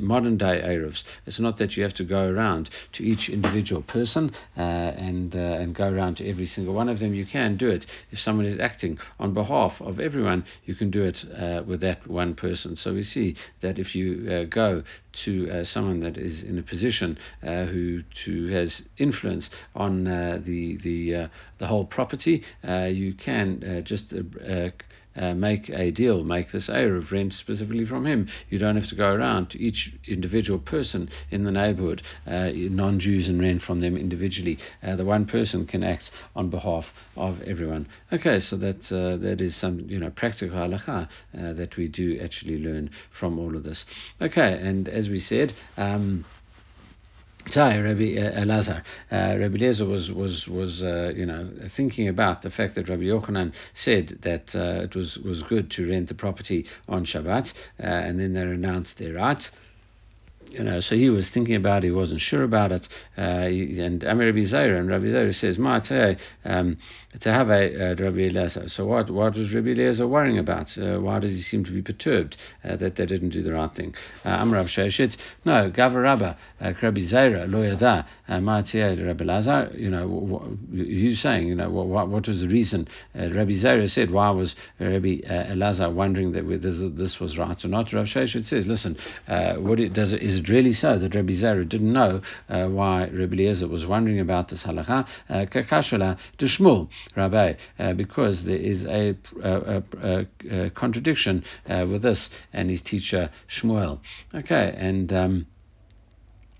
modern 0.00 0.36
day 0.36 0.60
Arabs. 0.60 1.04
It's 1.26 1.38
not 1.38 1.56
that 1.58 1.76
you 1.76 1.82
have 1.82 1.94
to 1.94 2.04
go 2.04 2.28
around 2.28 2.70
to 2.92 3.04
each 3.04 3.28
individual 3.28 3.82
person 3.82 4.32
and 4.56 5.34
and 5.34 5.74
go 5.74 5.88
around 5.88 6.16
to 6.16 6.28
every 6.28 6.46
single 6.46 6.74
one 6.74 6.88
of 6.88 6.98
them. 6.98 7.14
You 7.14 7.26
can 7.26 7.56
do 7.56 7.68
it 7.68 7.86
if 8.10 8.18
someone 8.18 8.46
is 8.46 8.58
acting 8.58 8.98
on 9.20 9.34
behalf 9.34 9.80
of 9.80 10.00
everyone. 10.00 10.44
You 10.64 10.74
can 10.74 10.90
do 10.96 11.04
it 11.04 11.24
uh, 11.38 11.62
with 11.66 11.80
that 11.80 12.06
one 12.06 12.34
person. 12.34 12.76
So 12.76 12.94
we 12.94 13.02
see 13.02 13.36
that 13.60 13.78
if 13.78 13.94
you 13.94 14.06
uh, 14.30 14.44
go 14.44 14.82
to 15.24 15.50
uh, 15.50 15.64
someone 15.64 16.00
that 16.00 16.16
is 16.16 16.42
in 16.42 16.58
a 16.58 16.62
position 16.62 17.18
uh, 17.42 17.64
who 17.64 18.02
to 18.24 18.46
has 18.48 18.82
influence 18.96 19.50
on 19.74 20.06
uh, 20.06 20.40
the 20.44 20.76
the 20.78 21.14
uh, 21.14 21.28
the 21.58 21.66
whole 21.66 21.84
property, 21.84 22.42
you 23.02 23.14
can 23.14 23.82
just 23.84 24.14
uh, 25.16 25.34
make 25.34 25.68
a 25.70 25.90
deal, 25.90 26.24
make 26.24 26.52
this 26.52 26.68
area 26.68 26.94
of 26.94 27.12
rent 27.12 27.32
specifically 27.32 27.84
from 27.84 28.06
him. 28.06 28.28
You 28.50 28.58
don't 28.58 28.76
have 28.76 28.88
to 28.88 28.94
go 28.94 29.12
around 29.12 29.50
to 29.50 29.58
each 29.58 29.92
individual 30.06 30.58
person 30.58 31.08
in 31.30 31.44
the 31.44 31.52
neighborhood, 31.52 32.02
uh, 32.26 32.50
non 32.54 33.00
Jews, 33.00 33.28
and 33.28 33.40
rent 33.40 33.62
from 33.62 33.80
them 33.80 33.96
individually. 33.96 34.58
Uh, 34.82 34.96
the 34.96 35.04
one 35.04 35.26
person 35.26 35.66
can 35.66 35.82
act 35.82 36.10
on 36.34 36.50
behalf 36.50 36.86
of 37.16 37.42
everyone. 37.42 37.86
Okay, 38.12 38.38
so 38.38 38.56
that, 38.56 38.92
uh, 38.92 39.16
that 39.16 39.40
is 39.40 39.56
some 39.56 39.80
you 39.88 39.98
know 39.98 40.10
practical 40.10 40.56
halacha 40.56 41.08
uh, 41.38 41.52
that 41.52 41.76
we 41.76 41.88
do 41.88 42.18
actually 42.22 42.58
learn 42.58 42.90
from 43.18 43.38
all 43.38 43.56
of 43.56 43.64
this. 43.64 43.84
Okay, 44.20 44.58
and 44.60 44.88
as 44.88 45.08
we 45.08 45.20
said, 45.20 45.54
um, 45.76 46.24
Sorry, 47.48 47.80
Rabbi 47.80 48.16
uh, 48.18 48.40
Elazar. 48.40 48.82
Uh, 49.10 49.38
Rabbi 49.38 49.58
Elazar 49.58 49.88
was 49.88 50.10
was 50.10 50.48
was 50.48 50.82
uh, 50.82 51.12
you 51.14 51.26
know 51.26 51.48
thinking 51.76 52.08
about 52.08 52.42
the 52.42 52.50
fact 52.50 52.74
that 52.74 52.88
Rabbi 52.88 53.04
Yochanan 53.04 53.52
said 53.72 54.18
that 54.22 54.54
uh, 54.56 54.82
it 54.82 54.96
was 54.96 55.16
was 55.18 55.42
good 55.44 55.70
to 55.72 55.88
rent 55.88 56.08
the 56.08 56.14
property 56.14 56.66
on 56.88 57.04
Shabbat, 57.04 57.52
uh, 57.78 57.86
and 57.86 58.18
then 58.18 58.32
they 58.34 58.44
renounced 58.44 58.98
their 58.98 59.14
right 59.14 59.48
you 60.50 60.62
know, 60.62 60.80
so 60.80 60.94
he 60.94 61.10
was 61.10 61.30
thinking 61.30 61.56
about 61.56 61.84
it, 61.84 61.88
he 61.88 61.92
wasn't 61.92 62.20
sure 62.20 62.42
about 62.42 62.72
it. 62.72 62.88
Uh, 63.16 63.20
and 63.20 64.04
Amir 64.04 64.26
Rabbi 64.26 64.44
Zaira, 64.44 64.78
and 64.78 64.88
Rabbi 64.88 65.06
Zaira 65.06 65.34
says, 65.34 65.58
Ma 65.58 65.80
um, 66.44 66.78
to 67.20 67.32
have 67.32 67.50
a 67.50 67.92
uh, 67.92 67.94
Rabbi 67.94 68.28
Eliezer. 68.28 68.68
So 68.68 68.86
what, 68.86 69.10
what 69.10 69.34
was 69.34 69.52
Rabbi 69.52 69.70
Eliezer 69.70 70.06
worrying 70.06 70.38
about? 70.38 70.76
Uh, 70.76 70.98
why 70.98 71.18
does 71.18 71.32
he 71.32 71.42
seem 71.42 71.64
to 71.64 71.72
be 71.72 71.82
perturbed 71.82 72.36
uh, 72.64 72.76
that 72.76 72.96
they 72.96 73.06
didn't 73.06 73.30
do 73.30 73.42
the 73.42 73.52
right 73.52 73.74
thing? 73.74 73.94
Uh, 74.24 74.30
Amr 74.30 74.56
Rav 74.56 74.66
Sheshet, 74.66 75.16
no, 75.44 75.70
Gava 75.70 76.02
Rabba, 76.02 76.36
uh, 76.60 76.72
Rabbi 76.82 77.00
Zaira, 77.00 77.50
lo 77.50 77.62
yada, 77.62 78.06
Ma 78.28 78.62
Rabbi 78.62 79.24
Lazar, 79.24 79.70
you 79.74 79.90
know, 79.90 80.06
what, 80.08 80.42
you 80.72 81.14
saying, 81.14 81.48
you 81.48 81.54
know, 81.54 81.70
what, 81.70 82.08
what 82.08 82.26
was 82.26 82.40
the 82.40 82.48
reason? 82.48 82.88
Rabbi 83.14 83.52
Zaira 83.52 83.88
said, 83.88 84.10
why 84.10 84.30
was 84.30 84.54
Rabbi 84.80 85.20
Elazar 85.26 85.92
wondering 85.92 86.32
that 86.32 86.42
this, 86.62 86.82
this 86.96 87.20
was 87.20 87.38
right 87.38 87.64
or 87.64 87.68
not? 87.68 87.92
Rav 87.92 88.06
Sheshet 88.06 88.44
says, 88.44 88.66
listen, 88.66 88.96
what 89.26 89.80
it 89.80 89.92
does, 89.92 90.12
is 90.12 90.36
it 90.36 90.48
really 90.48 90.72
so 90.72 90.98
that 90.98 91.14
Rabbi 91.14 91.32
Zera 91.32 91.68
didn't 91.68 91.92
know 91.92 92.20
uh, 92.48 92.66
why 92.66 93.08
Rabbi 93.08 93.34
Eliezer 93.34 93.68
was 93.68 93.86
wondering 93.86 94.20
about 94.20 94.48
this 94.48 94.64
halacha? 94.64 95.06
Uh, 95.28 95.46
Rabbi, 97.14 97.54
uh, 97.78 97.92
because 97.92 98.44
there 98.44 98.56
is 98.56 98.84
a, 98.84 99.16
a, 99.42 99.82
a, 100.02 100.26
a 100.50 100.70
contradiction 100.70 101.44
uh, 101.68 101.86
with 101.88 102.02
this 102.02 102.30
and 102.52 102.70
his 102.70 102.82
teacher 102.82 103.30
Shmuel. 103.48 104.00
Okay, 104.34 104.74
and. 104.76 105.12
Um, 105.12 105.46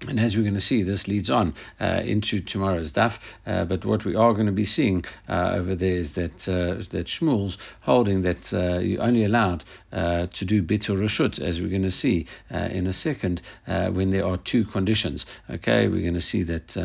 and 0.09 0.21
as 0.21 0.37
we're 0.37 0.43
going 0.43 0.55
to 0.55 0.61
see, 0.61 0.83
this 0.83 1.09
leads 1.09 1.31
on 1.31 1.55
uh, 1.81 2.03
into 2.05 2.41
tomorrow's 2.41 2.93
daf. 2.93 3.15
Uh, 3.47 3.65
but 3.65 3.85
what 3.85 4.05
we 4.05 4.15
are 4.15 4.33
going 4.33 4.47
to 4.47 4.53
be 4.53 4.65
seeing 4.65 5.05
uh, 5.29 5.53
over 5.55 5.75
there 5.75 5.97
is 5.97 6.15
that 6.15 6.49
uh, 6.49 6.83
that 6.91 7.07
Shmuel's 7.07 7.59
holding 7.81 8.23
that 8.23 8.53
uh, 8.53 8.79
you're 8.79 9.03
only 9.03 9.25
allowed 9.25 9.65
uh, 9.93 10.27
to 10.27 10.45
do 10.45 10.63
rashut, 10.63 11.41
as 11.41 11.61
we're 11.61 11.71
going 11.71 11.83
to 11.83 11.91
see 11.91 12.27
in 12.51 12.87
a 12.87 12.93
second, 12.93 13.41
when 13.67 14.11
there 14.11 14.27
are 14.27 14.37
two 14.37 14.65
conditions. 14.65 15.27
Okay, 15.51 15.89
we're 15.89 16.03
going 16.03 16.15
to 16.15 16.21
see 16.21 16.43
that 16.45 16.77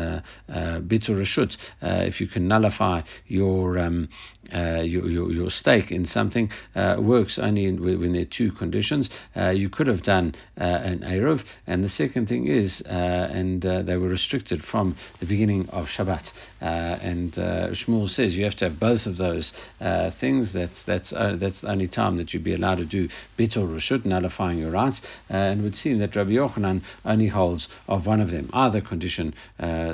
rashut, 1.14 1.56
if 1.82 2.20
you 2.20 2.26
can 2.26 2.48
nullify 2.48 3.02
your 3.26 3.78
um, 3.78 4.08
your, 4.52 5.08
your, 5.08 5.30
your 5.30 5.50
stake 5.50 5.92
in 5.92 6.04
something, 6.04 6.50
works 6.74 7.38
only 7.38 7.66
in, 7.66 7.82
when 7.82 8.12
there 8.12 8.22
are 8.22 8.24
two 8.24 8.52
conditions. 8.52 9.10
you 9.52 9.68
could 9.68 9.86
have 9.86 10.02
done 10.02 10.34
an 10.56 11.00
eruv, 11.00 11.44
and 11.66 11.84
the 11.84 11.88
second 11.88 12.28
thing 12.28 12.46
is. 12.46 12.82
Uh, 13.12 13.26
and 13.26 13.66
uh, 13.66 13.82
they 13.82 13.96
were 13.96 14.08
restricted 14.08 14.64
from 14.64 14.96
the 15.20 15.26
beginning 15.26 15.68
of 15.68 15.86
Shabbat. 15.86 16.32
Uh, 16.62 16.64
and 16.64 17.38
uh, 17.38 17.68
Shmuel 17.70 18.08
says 18.08 18.34
you 18.34 18.44
have 18.44 18.56
to 18.56 18.70
have 18.70 18.80
both 18.80 19.04
of 19.04 19.18
those 19.18 19.52
uh, 19.80 20.10
things. 20.12 20.54
That's 20.54 20.82
that's 20.84 21.12
uh, 21.12 21.36
that's 21.38 21.60
the 21.60 21.68
only 21.68 21.88
time 21.88 22.16
that 22.16 22.32
you'd 22.32 22.44
be 22.44 22.54
allowed 22.54 22.76
to 22.76 22.86
do 22.86 23.08
bitul 23.38 23.68
rashut, 23.68 24.06
nullifying 24.06 24.58
your 24.58 24.70
rights. 24.70 25.02
and 25.28 25.60
it 25.60 25.62
would 25.62 25.76
seem 25.76 25.98
that 25.98 26.16
Rabbi 26.16 26.30
Yochanan 26.30 26.82
only 27.04 27.28
holds 27.28 27.68
of 27.86 28.06
one 28.06 28.20
of 28.22 28.30
them. 28.30 28.48
Either 28.54 28.80
condition 28.80 29.34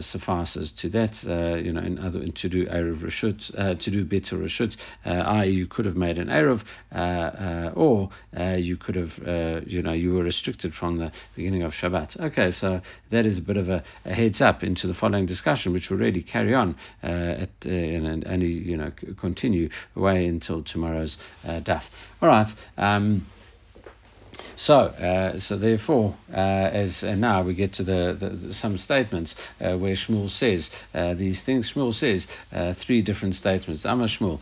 suffices 0.01 0.71
to 0.73 0.89
that. 0.91 1.23
you 1.65 1.73
know, 1.73 1.83
in 1.83 1.99
other 1.99 2.25
to 2.29 2.49
do 2.49 2.67
eruv 2.67 3.01
rashut, 3.01 3.79
to 3.81 3.91
do 3.91 4.05
bitul 4.05 4.43
rashut, 4.45 4.77
i.e., 5.05 5.51
you 5.51 5.67
could 5.67 5.87
have 5.87 5.97
made 5.97 6.19
an 6.19 6.29
eruv, 6.29 6.63
or 7.75 8.11
you 8.59 8.77
could 8.77 8.95
have, 8.95 9.67
you 9.67 9.83
know, 9.83 9.93
you 9.93 10.13
were 10.13 10.23
restricted 10.23 10.75
from 10.75 10.99
the 10.99 11.11
beginning 11.35 11.63
of 11.63 11.73
Shabbat. 11.73 12.21
Okay, 12.21 12.51
so 12.51 12.81
that 13.11 13.27
is 13.27 13.39
a 13.39 13.43
bit 13.43 13.57
of 13.57 13.69
a, 13.69 13.83
a, 14.05 14.15
heads 14.15 14.41
up 14.41 14.63
into 14.63 14.87
the 14.87 14.95
following 14.95 15.27
discussion, 15.27 15.73
which 15.73 15.91
will 15.91 15.99
really 15.99 16.23
carry 16.23 16.55
on 16.55 16.77
uh, 17.03 17.07
at, 17.07 17.51
uh, 17.67 17.71
and 17.71 18.27
only 18.27 18.49
you 18.49 18.77
know 18.77 18.93
continue 19.21 19.69
away 19.97 20.27
until 20.27 20.63
tomorrow's 20.63 21.19
uh, 21.45 21.61
daf. 21.61 21.83
All 22.21 22.29
right. 22.29 22.53
Um, 22.77 23.27
so, 24.59 24.75
uh, 24.75 25.39
so 25.39 25.57
therefore, 25.57 26.17
uh, 26.33 26.37
as 26.37 27.05
uh, 27.05 27.15
now 27.15 27.45
we 27.45 27.55
get 27.55 27.75
to 27.75 27.85
the, 27.85 28.17
the, 28.19 28.31
the 28.31 28.53
some 28.53 28.77
statements 28.77 29.37
uh, 29.61 29.79
where 29.79 29.95
Shmuel 29.95 30.29
says 30.29 30.69
uh, 30.95 31.15
these 31.15 31.41
things. 31.43 31.71
Shmuel 31.73 31.95
says 31.95 32.27
uh, 32.51 32.75
three 32.75 33.01
different 33.01 33.37
statements. 33.37 33.87
Amma 33.87 34.07
Shmuel, 34.07 34.41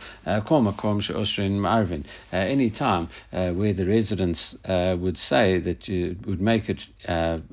Marvin. 1.61 2.05
Any 2.31 2.71
time 2.71 3.09
where 3.31 3.73
the 3.73 3.85
residents 3.85 4.55
would 4.67 5.19
say 5.19 5.59
that 5.59 5.87
you 5.87 6.15
would 6.25 6.41
make 6.41 6.67
it 6.67 6.87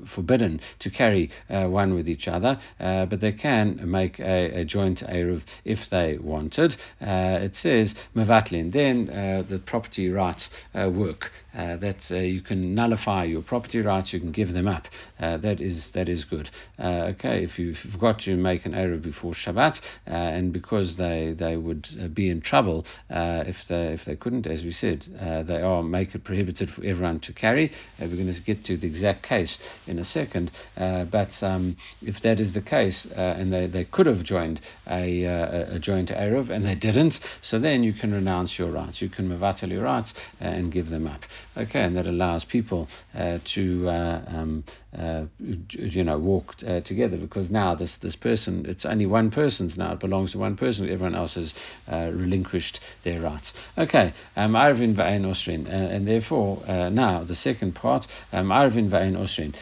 forbidden 0.07 0.59
to 0.79 0.89
carry 0.89 1.29
one 1.47 1.93
with 1.93 2.09
each 2.09 2.27
other, 2.27 2.59
but 2.79 3.21
they 3.21 3.31
can 3.31 3.79
make 3.89 4.19
a, 4.19 4.61
a 4.61 4.65
joint 4.65 5.01
eruv 5.01 5.43
if 5.65 5.87
they 5.91 6.17
wanted. 6.17 6.75
it 6.99 7.55
says 7.55 7.93
Mevatlin. 8.15 8.71
Then 8.71 9.05
the 9.47 9.59
property 9.59 10.09
rights 10.09 10.49
work. 10.73 11.31
that 11.53 12.09
you 12.09 12.41
can 12.41 12.54
nullify 12.55 13.23
your 13.23 13.41
property 13.41 13.81
rights, 13.81 14.13
you 14.13 14.19
can 14.19 14.31
give 14.31 14.53
them 14.53 14.67
up. 14.67 14.87
Uh, 15.19 15.37
that 15.37 15.61
is 15.61 15.91
that 15.91 16.09
is 16.09 16.25
good. 16.25 16.49
Uh, 16.79 17.13
okay, 17.13 17.43
if 17.43 17.57
you 17.57 17.73
forgot 17.73 18.19
to 18.19 18.35
make 18.35 18.65
an 18.65 18.73
Eruv 18.73 19.01
before 19.01 19.33
Shabbat, 19.33 19.79
uh, 20.07 20.11
and 20.11 20.51
because 20.51 20.95
they 20.97 21.35
they 21.37 21.57
would 21.57 21.87
uh, 22.01 22.07
be 22.07 22.29
in 22.29 22.41
trouble 22.41 22.85
if 23.09 23.57
they 23.67 23.93
if 23.93 24.05
they 24.05 24.15
couldn't, 24.15 24.47
as 24.47 24.63
we 24.63 24.71
said, 24.71 25.05
they 25.47 25.61
are 25.61 25.83
make 25.83 26.15
it 26.15 26.23
prohibited 26.23 26.69
for 26.69 26.83
everyone 26.83 27.19
to 27.19 27.33
carry. 27.33 27.71
we're 27.99 28.07
going 28.07 28.31
to 28.31 28.41
get 28.41 28.63
to 28.65 28.77
the 28.77 28.87
exact 28.87 29.23
case 29.23 29.57
in 29.87 29.99
a 29.99 30.03
second, 30.03 30.51
but 30.75 31.31
um, 31.41 31.75
if 32.01 32.21
that 32.21 32.39
is 32.39 32.53
the 32.53 32.61
case, 32.61 33.05
and 33.15 33.51
they, 33.51 33.67
they 33.67 33.85
could 33.85 34.05
have 34.05 34.23
joined 34.23 34.61
a, 34.87 35.23
a 35.25 35.79
joint 35.79 36.09
Eruv 36.09 36.49
and 36.49 36.65
they 36.65 36.75
didn't, 36.75 37.19
so 37.41 37.59
then 37.59 37.83
you 37.83 37.93
can 37.93 38.13
renounce 38.13 38.57
your 38.57 38.71
rights. 38.71 39.01
You 39.01 39.09
can 39.09 39.29
mevatel 39.29 39.69
your 39.69 39.83
rights 39.83 40.13
and 40.39 40.71
give 40.71 40.89
them 40.89 41.07
up. 41.07 41.21
Okay, 41.57 41.81
and 41.81 41.95
that 41.97 42.07
allows 42.07 42.44
people 42.45 42.87
uh, 43.13 43.39
to 43.53 43.89
uh, 43.89 44.21
um, 44.27 44.63
uh, 44.97 45.25
you 45.39 46.03
know 46.03 46.17
walk 46.17 46.55
uh, 46.65 46.81
together 46.81 47.17
because 47.17 47.49
now 47.49 47.75
this 47.75 47.95
this 48.01 48.15
person 48.15 48.65
it's 48.67 48.85
only 48.85 49.05
one 49.05 49.31
person's 49.31 49.77
now 49.77 49.93
it 49.93 49.99
belongs 49.99 50.31
to 50.31 50.37
one 50.37 50.55
person. 50.55 50.89
Everyone 50.89 51.15
else 51.15 51.35
has 51.35 51.53
relinquished 51.87 52.79
their 53.03 53.21
rights. 53.21 53.53
Okay, 53.77 54.13
um, 54.35 54.53
Arvin 54.53 54.95
va'in 54.95 55.25
osrin, 55.25 55.67
and 55.69 56.07
therefore 56.07 56.63
now 56.91 57.23
the 57.23 57.35
second 57.35 57.75
part, 57.75 58.07
um, 58.31 58.49
Arvin 58.49 58.89
va'in 58.89 59.15
osrin, 59.17 59.53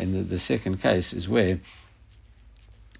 in 0.00 0.12
the, 0.12 0.22
the 0.22 0.38
second 0.38 0.80
case 0.80 1.12
is 1.12 1.28
where 1.28 1.60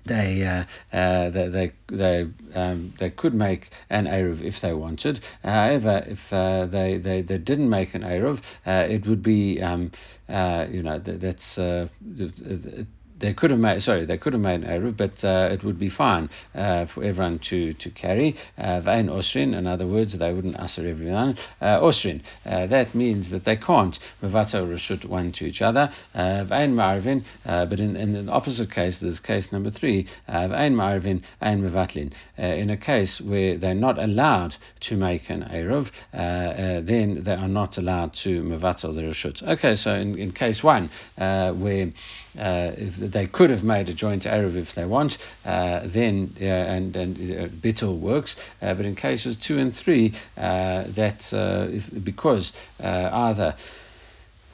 they 0.06 0.44
uh, 0.44 0.64
uh, 0.96 1.30
they 1.30 1.48
they 1.48 1.72
they, 1.88 2.26
um, 2.54 2.94
they 2.98 3.10
could 3.10 3.34
make 3.34 3.70
an 3.90 4.06
eruv 4.06 4.40
if 4.42 4.60
they 4.60 4.72
wanted. 4.72 5.20
However, 5.42 6.04
if 6.06 6.32
uh, 6.32 6.66
they, 6.66 6.98
they 6.98 7.22
they 7.22 7.38
didn't 7.38 7.70
make 7.70 7.94
an 7.94 8.02
eruv, 8.02 8.38
uh, 8.66 8.86
it 8.88 9.06
would 9.06 9.22
be 9.22 9.60
um, 9.62 9.92
uh, 10.28 10.66
you 10.70 10.82
know 10.82 10.98
that, 10.98 11.20
that's 11.20 11.58
uh, 11.58 11.88
they 13.18 13.32
could 13.32 13.50
have 13.50 13.61
made 13.61 13.82
sorry 13.82 14.04
they 14.04 14.18
could 14.18 14.32
have 14.32 14.42
made 14.42 14.62
an 14.62 14.68
eruv, 14.68 14.96
but 14.96 15.25
uh, 15.25 15.49
it 15.50 15.64
would 15.64 15.78
be 15.78 15.88
fine 15.88 16.28
uh, 16.54 16.87
for 16.87 17.02
everyone 17.02 17.38
to 17.38 17.73
to 17.75 17.90
carry 17.90 18.37
vain 18.56 19.08
uh, 19.08 19.12
osrin. 19.12 19.54
In 19.54 19.66
other 19.66 19.87
words, 19.87 20.18
they 20.18 20.32
wouldn't 20.32 20.56
usher 20.56 20.87
everyone 20.87 21.38
uh, 21.61 21.80
osrin. 21.80 22.23
Uh, 22.44 22.66
that 22.66 22.94
means 22.94 23.30
that 23.30 23.44
they 23.44 23.56
can't 23.56 23.99
mevata 24.23 24.58
reshut 24.66 25.04
one 25.06 25.32
to 25.32 25.44
each 25.44 25.62
other. 25.62 25.92
Vain 26.14 26.75
marvin, 26.75 27.25
but 27.44 27.80
in, 27.80 27.96
in 27.96 28.26
the 28.26 28.32
opposite 28.32 28.70
case, 28.70 28.99
there's 28.99 29.20
case 29.20 29.52
number 29.52 29.70
three. 29.70 30.06
Vain 30.28 30.75
marvin, 30.75 31.23
ein 31.40 31.62
mevatlin. 31.62 32.12
In 32.37 32.70
a 32.70 32.76
case 32.76 33.20
where 33.20 33.56
they're 33.56 33.75
not 33.75 33.99
allowed 33.99 34.56
to 34.80 34.96
make 34.96 35.30
an 35.30 35.42
eruv, 35.42 35.90
then 36.12 37.23
they 37.25 37.35
are 37.35 37.49
not 37.49 37.78
allowed 37.78 38.12
to 38.14 38.42
mevata 38.42 38.92
the 38.94 39.02
reshut. 39.02 39.42
Okay, 39.42 39.75
so 39.75 39.94
in, 39.94 40.18
in 40.18 40.32
case 40.32 40.62
one 40.62 40.90
where 41.16 41.90
uh, 42.38 42.73
if 42.76 43.05
they 43.12 43.26
could 43.26 43.50
have 43.50 43.62
made 43.62 43.88
a 43.88 43.94
joint 43.94 44.25
Eruv 44.25 44.56
if 44.56 44.75
they 44.75 44.84
want, 44.84 45.18
uh, 45.44 45.80
then 45.84 46.34
uh, 46.40 46.44
and 46.44 46.96
and 46.96 47.16
uh, 47.16 47.48
bittul 47.48 47.98
works. 47.98 48.36
But 48.60 48.80
in 48.80 48.94
cases 48.96 49.36
two 49.36 49.58
and 49.58 49.75
three, 49.75 50.14
that 50.36 51.20
if, 51.32 52.04
because 52.04 52.52
either 52.80 53.56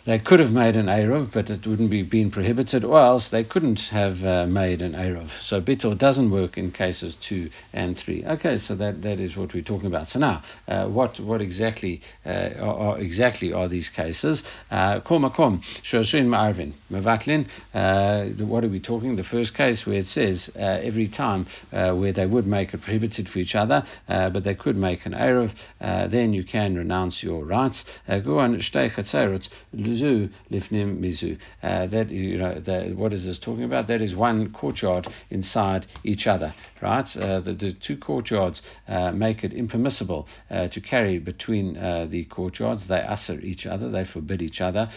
they 0.04 0.18
could 0.18 0.40
have 0.40 0.50
made 0.50 0.74
an 0.74 0.86
Eruv, 0.86 1.32
but 1.32 1.48
it 1.48 1.66
wouldn't 1.66 1.90
be 1.90 2.02
been 2.02 2.30
prohibited, 2.30 2.84
or 2.84 2.98
else 2.98 3.28
they 3.28 3.44
couldn't 3.44 3.80
have 3.90 4.24
uh, 4.24 4.46
made 4.46 4.82
an 4.82 4.92
Eruv. 4.92 5.30
So 5.40 5.60
Bittul 5.60 5.96
doesn't 5.96 6.30
work 6.30 6.58
in 6.58 6.72
cases 6.72 7.16
two 7.20 7.50
and 7.72 7.96
three. 7.96 8.24
Okay, 8.24 8.58
so 8.58 8.74
that, 8.76 9.02
that 9.02 9.20
is 9.20 9.36
what 9.36 9.54
we're 9.54 9.62
talking 9.62 9.86
about. 9.86 10.08
So 10.08 10.18
now, 10.18 10.42
uh, 10.66 10.86
what 10.88 11.20
what 11.20 11.40
exactly 11.40 12.00
uh, 12.26 12.50
are, 12.60 12.78
are, 12.78 12.98
exactly 12.98 13.52
are 13.52 13.68
these 13.68 13.88
cases? 13.90 14.42
Uh, 14.70 15.00
makom 15.00 15.62
shoshin 15.84 16.26
ma'arvin 16.26 16.72
mevatlin. 16.90 17.46
Uh, 17.72 18.44
what 18.44 18.64
are 18.64 18.68
we 18.68 18.80
talking? 18.80 19.16
The 19.16 19.24
first 19.24 19.54
case 19.54 19.86
where 19.86 19.98
it 19.98 20.06
says 20.06 20.50
uh, 20.56 20.58
every 20.60 21.08
time 21.08 21.46
where 21.70 22.12
they 22.12 22.26
would 22.26 22.46
make 22.46 22.74
it 22.74 22.82
prohibited 22.82 23.28
for 23.28 23.38
each 23.38 23.54
other, 23.54 23.84
but 24.08 24.42
they 24.44 24.54
could 24.54 24.76
make 24.76 25.06
an 25.06 25.12
Eruv, 25.12 25.52
then 25.80 26.32
you 26.32 26.44
can 26.44 26.76
renounce 26.76 27.22
your 27.22 27.44
rights. 27.44 27.84
Go 28.08 28.38
on 28.40 28.54
mizu 29.92 30.30
lifnim 30.50 31.00
mizu. 31.00 31.38
Uh, 31.62 31.86
that 31.86 32.10
you 32.10 32.38
know, 32.38 32.60
the, 32.60 32.94
what 32.96 33.12
is 33.12 33.24
this 33.24 33.38
talking 33.38 33.64
about? 33.64 33.86
That 33.86 34.00
is 34.00 34.14
one 34.14 34.52
courtyard 34.52 35.08
inside 35.30 35.86
each 36.04 36.26
other, 36.26 36.54
right? 36.80 37.16
Uh, 37.16 37.40
the, 37.40 37.54
the 37.54 37.72
two 37.72 37.96
courtyards 37.96 38.62
uh, 38.88 39.12
make 39.12 39.44
it 39.44 39.52
impermissible 39.52 40.26
uh, 40.50 40.68
to 40.68 40.80
carry 40.80 41.18
between 41.18 41.76
uh, 41.76 42.06
the 42.08 42.24
courtyards. 42.24 42.86
They 42.86 43.00
usher 43.00 43.38
each 43.40 43.66
other. 43.66 43.90
They 43.90 44.04
forbid 44.04 44.42
each 44.42 44.60
other 44.60 44.90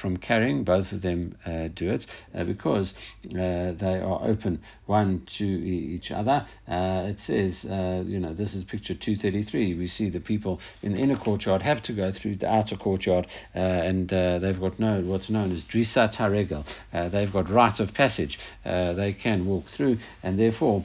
from 0.00 0.16
carrying. 0.16 0.64
Both 0.64 0.92
of 0.92 1.02
them 1.02 1.36
do 1.74 1.90
it 1.90 2.06
because 2.46 2.94
they 3.22 4.00
are 4.04 4.20
open 4.24 4.60
one 4.86 5.26
to 5.38 5.44
each 5.44 6.10
other. 6.10 6.46
it 6.66 7.18
says, 7.20 7.64
you 7.64 8.18
know, 8.18 8.34
this 8.34 8.54
is 8.54 8.64
picture 8.64 8.94
two 8.94 9.16
thirty 9.16 9.42
three. 9.42 9.74
We 9.74 9.86
see 9.86 10.10
the 10.10 10.20
people 10.20 10.60
in 10.82 10.92
the 10.92 10.98
inner 10.98 11.16
courtyard 11.16 11.62
have 11.62 11.82
to 11.82 11.92
go 11.92 12.12
through 12.12 12.36
the 12.36 12.48
outer 12.48 12.76
courtyard 12.76 13.26
and 13.54 14.08
they've 14.38 14.60
got 14.60 14.78
no, 14.78 15.00
what's 15.02 15.30
known 15.30 15.52
as 15.52 15.62
drisat 15.64 16.14
haregel. 16.14 16.66
Uh, 16.92 17.08
they've 17.08 17.32
got 17.32 17.50
right 17.50 17.78
of 17.80 17.94
passage. 17.94 18.38
Uh, 18.64 18.92
they 18.92 19.12
can 19.12 19.46
walk 19.46 19.66
through, 19.68 19.98
and 20.22 20.38
therefore 20.38 20.84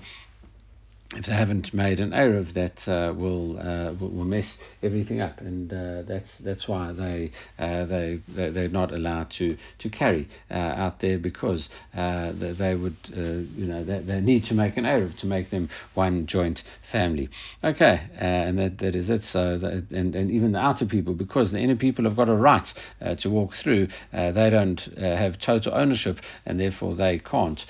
if 1.16 1.26
they 1.26 1.34
haven't 1.34 1.74
made 1.74 2.00
an 2.00 2.12
Eruv, 2.12 2.54
that 2.54 2.88
uh, 2.88 3.14
will, 3.14 3.60
uh, 3.60 3.94
will 3.94 4.26
mess 4.26 4.58
everything 4.82 5.22
up, 5.22 5.40
and 5.42 5.72
uh, 5.72 6.02
that's 6.04 6.38
that's 6.40 6.68
why 6.68 6.92
they 6.92 7.32
uh, 7.60 7.86
they 7.86 8.20
they're 8.28 8.68
not 8.68 8.92
allowed 8.92 9.30
to 9.32 9.58
to 9.80 9.90
carry 9.90 10.28
uh, 10.50 10.54
out 10.54 11.00
there 11.02 11.20
because 11.20 11.70
uh, 11.96 12.32
they, 12.34 12.54
they, 12.54 12.76
would 12.76 12.98
you 13.10 13.66
know 13.66 13.84
they, 13.84 14.00
they 14.00 14.20
need 14.22 14.46
to 14.46 14.54
make 14.54 14.76
an 14.78 14.86
Eruv 14.86 15.18
to 15.20 15.28
make 15.28 15.52
them 15.52 15.70
one 15.94 16.26
joint 16.26 16.64
family. 16.92 17.30
Okay, 17.64 18.02
and 18.18 18.58
that, 18.58 18.78
that 18.80 18.96
is 18.96 19.10
it. 19.10 19.24
So 19.24 19.58
that, 19.60 19.92
and 19.92 20.16
and 20.16 20.32
even 20.32 20.52
the 20.52 20.60
outer 20.60 20.86
people, 20.86 21.14
because 21.14 21.52
the 21.52 21.60
inner 21.60 21.76
people 21.76 22.06
have 22.06 22.16
got 22.16 22.30
a 22.30 22.36
right 22.36 22.74
to 23.20 23.30
walk 23.30 23.54
through, 23.56 23.88
they 24.12 24.50
don't 24.50 24.82
have 24.98 25.40
total 25.40 25.74
ownership, 25.76 26.20
and 26.46 26.60
therefore 26.60 26.96
they 26.96 27.20
can't 27.20 27.64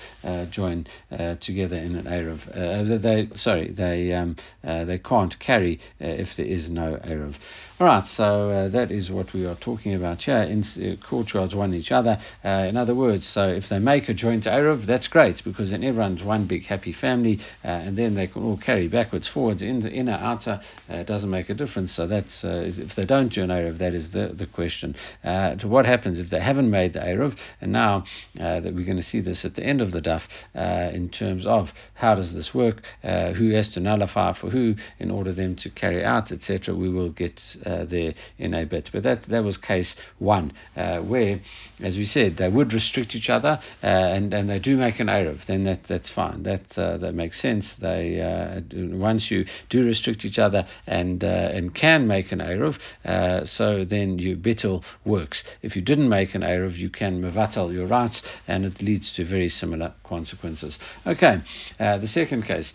join 0.50 0.86
together 1.40 1.76
in 1.76 1.96
an 1.96 2.06
Eruv. 2.06 3.02
they 3.02 3.28
sorry, 3.36 3.70
they 3.70 4.12
um, 4.12 4.36
uh, 4.62 4.84
they 4.84 4.98
can't 4.98 5.38
carry 5.38 5.80
uh, 6.00 6.06
if 6.06 6.36
there 6.36 6.46
is 6.46 6.70
no 6.70 6.96
eruv. 7.04 7.34
All 7.80 7.88
right, 7.88 8.06
so 8.06 8.50
uh, 8.50 8.68
that 8.68 8.92
is 8.92 9.10
what 9.10 9.32
we 9.32 9.44
are 9.46 9.56
talking 9.56 9.94
about 9.94 10.22
here. 10.22 10.42
In 10.42 10.62
uh, 10.62 10.94
courtyards 11.04 11.56
one 11.56 11.74
each 11.74 11.90
other. 11.90 12.20
Uh, 12.44 12.66
in 12.68 12.76
other 12.76 12.94
words, 12.94 13.26
so 13.26 13.48
if 13.48 13.68
they 13.68 13.80
make 13.80 14.08
a 14.08 14.14
joint 14.14 14.44
eruv, 14.44 14.86
that's 14.86 15.08
great 15.08 15.42
because 15.42 15.72
then 15.72 15.82
everyone's 15.82 16.22
one 16.22 16.46
big 16.46 16.66
happy 16.66 16.92
family, 16.92 17.40
uh, 17.64 17.66
and 17.66 17.98
then 17.98 18.14
they 18.14 18.28
can 18.28 18.44
all 18.44 18.56
carry 18.56 18.86
backwards, 18.86 19.26
forwards, 19.26 19.60
in 19.60 19.80
the 19.80 19.90
inner, 19.90 20.12
outer. 20.12 20.60
it 20.88 21.08
doesn't 21.08 21.30
make 21.30 21.50
a 21.50 21.54
difference. 21.54 21.90
So 21.90 22.06
that's 22.06 22.44
if 22.44 22.94
they 22.94 23.02
don't 23.02 23.32
do 23.32 23.42
an 23.42 23.48
eruv, 23.48 23.78
that 23.78 23.92
is 23.92 24.12
the 24.12 24.28
the 24.28 24.46
question. 24.46 24.94
to 25.24 25.66
what 25.66 25.84
happens 25.84 26.20
if 26.20 26.30
they 26.30 26.38
haven't 26.38 26.70
made 26.70 26.92
the 26.92 27.00
eruv, 27.00 27.36
and 27.60 27.72
now 27.72 28.04
that 28.36 28.72
we're 28.72 28.86
going 28.86 28.98
to 28.98 29.02
see 29.02 29.20
this 29.20 29.44
at 29.44 29.56
the 29.56 29.64
end 29.64 29.82
of 29.82 29.90
the 29.90 30.00
daf 30.00 30.22
in 30.94 31.08
terms 31.08 31.44
of 31.44 31.72
how 31.94 32.14
does 32.14 32.34
this 32.34 32.54
work 32.54 32.82
who 33.02 33.50
has 33.50 33.66
to 33.70 33.80
nullify 33.80 34.32
for 34.32 34.50
who 34.50 34.76
in 35.00 35.10
order 35.10 35.32
them 35.32 35.56
to 35.56 35.70
carry 35.70 36.04
out, 36.04 36.30
etc. 36.30 36.72
We 36.72 36.88
will 36.88 37.10
get 37.10 37.42
uh, 37.64 37.73
there 37.82 38.14
in 38.38 38.54
a 38.54 38.64
bit. 38.64 38.90
But 38.92 39.02
that 39.02 39.22
that 39.24 39.42
was 39.42 39.56
case 39.56 39.96
one, 40.18 40.52
uh, 40.76 40.98
where, 41.00 41.40
as 41.80 41.96
we 41.96 42.04
said, 42.04 42.36
they 42.36 42.48
would 42.48 42.72
restrict 42.72 43.14
each 43.16 43.30
other, 43.30 43.58
uh, 43.82 43.86
and 43.86 44.32
and 44.32 44.48
they 44.48 44.58
do 44.58 44.76
make 44.76 45.00
an 45.00 45.08
eruv. 45.08 45.46
Then 45.46 45.64
that 45.64 45.84
that's 45.84 46.10
fine. 46.10 46.44
That 46.44 46.78
uh, 46.78 46.98
that 46.98 47.14
makes 47.14 47.40
sense. 47.40 47.74
They 47.74 48.20
uh, 48.20 48.60
once 48.96 49.30
you 49.30 49.46
do 49.68 49.84
restrict 49.84 50.24
each 50.24 50.38
other 50.38 50.66
and 50.86 51.24
and 51.24 51.74
can 51.74 52.06
make 52.06 52.30
an 52.32 52.40
eruv, 52.40 52.78
so 53.46 53.84
then 53.84 54.18
your 54.18 54.36
bittul 54.36 54.84
works. 55.04 55.42
If 55.62 55.74
you 55.76 55.82
didn't 55.82 56.08
make 56.08 56.34
an 56.34 56.42
eruv, 56.42 56.76
you 56.76 56.90
can 56.90 57.20
mevatel 57.20 57.72
your 57.72 57.86
rights, 57.86 58.22
and 58.46 58.64
it 58.64 58.80
leads 58.80 59.12
to 59.14 59.24
very 59.24 59.48
similar 59.48 59.94
consequences. 60.04 60.78
Okay, 61.06 61.42
the 61.78 62.06
second 62.06 62.44
case. 62.44 62.72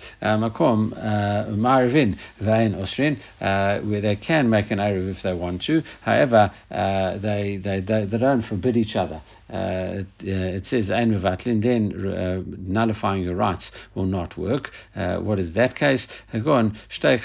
Makom 0.49 0.93
uh, 0.97 1.51
marvin 1.51 2.17
vein 2.39 2.73
osrin, 2.73 3.19
uh, 3.41 3.79
where 3.81 4.01
they 4.01 4.15
can 4.15 4.49
make 4.49 4.71
an 4.71 4.78
eruv 4.79 5.15
if 5.15 5.21
they 5.21 5.33
want 5.33 5.61
to. 5.63 5.83
However, 6.01 6.51
uh, 6.71 7.17
they, 7.17 7.57
they, 7.57 7.79
they, 7.81 8.05
they 8.05 8.17
don't 8.17 8.43
forbid 8.43 8.77
each 8.77 8.95
other. 8.95 9.21
Uh, 9.49 10.03
it, 10.03 10.07
uh, 10.27 10.57
it, 10.57 10.65
says 10.67 10.91
ein 10.91 11.11
mevatlin, 11.11 11.61
then 11.63 11.91
uh, 12.07 12.43
nullifying 12.45 13.23
your 13.23 13.35
rights 13.35 13.71
will 13.95 14.05
not 14.05 14.37
work. 14.37 14.69
Uh, 14.95 15.17
what 15.17 15.39
is 15.39 15.53
that 15.53 15.75
case? 15.75 16.07
Go 16.31 16.53
on, 16.53 16.77
shtei 16.89 17.19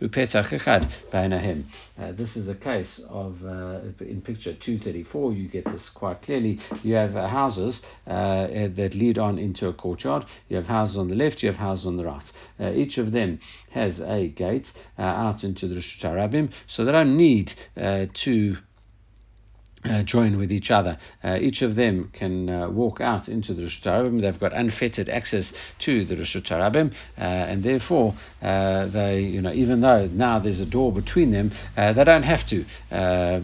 upetach 0.00 0.52
echad. 0.52 2.16
This 2.16 2.36
is 2.36 2.48
a 2.48 2.54
case 2.54 3.00
of 3.08 3.44
uh, 3.44 3.80
in 3.98 4.22
picture 4.22 4.54
234. 4.54 5.32
You 5.32 5.48
get 5.48 5.64
this 5.64 5.90
quite 5.92 6.22
clearly. 6.22 6.60
You 6.84 6.94
have 6.94 7.16
uh, 7.16 7.26
houses 7.26 7.82
that 8.06 8.90
lead 8.94 9.18
on 9.18 9.38
into 9.38 9.66
a 9.66 9.72
courtyard. 9.72 10.26
You 10.48 10.56
have 10.56 10.66
houses 10.66 10.96
on 10.96 11.08
the 11.08 11.16
left. 11.16 11.42
You 11.42 11.48
have 11.48 11.58
houses 11.58 11.86
on 11.86 11.96
the 11.96 12.04
right. 12.04 12.76
each 12.76 12.96
of 12.98 13.10
them 13.10 13.40
has 13.70 14.00
a 14.00 14.28
gate 14.28 14.72
out 14.98 15.42
into 15.42 15.66
the 15.66 15.74
Rishut 15.74 16.52
so 16.68 16.84
they 16.84 16.92
don't 16.92 17.16
need 17.16 17.54
to 17.76 18.56
uh, 19.84 20.02
join 20.02 20.36
with 20.36 20.52
each 20.52 20.70
other. 20.70 20.98
Uh, 21.24 21.38
each 21.40 21.62
of 21.62 21.74
them 21.74 22.10
can 22.12 22.50
uh, 22.50 22.68
walk 22.68 23.00
out 23.00 23.28
into 23.28 23.54
the 23.54 23.62
Rishut 23.62 23.84
Harabim. 23.84 24.20
They've 24.20 24.38
got 24.38 24.52
unfettered 24.52 25.08
access 25.08 25.54
to 25.80 26.04
the 26.04 26.16
Rishut 26.16 26.46
Harabim, 26.48 26.92
uh, 27.16 27.20
and 27.22 27.62
therefore 27.62 28.14
uh, 28.42 28.88
they, 28.88 29.20
you 29.20 29.40
know, 29.40 29.52
even 29.52 29.80
though 29.80 30.06
now 30.06 30.38
there's 30.38 30.60
a 30.60 30.66
door 30.66 30.92
between 30.92 31.30
them, 31.30 31.52
uh, 31.78 31.94
they 31.94 32.04
don't 32.04 32.24
have 32.24 32.46
to, 32.48 32.56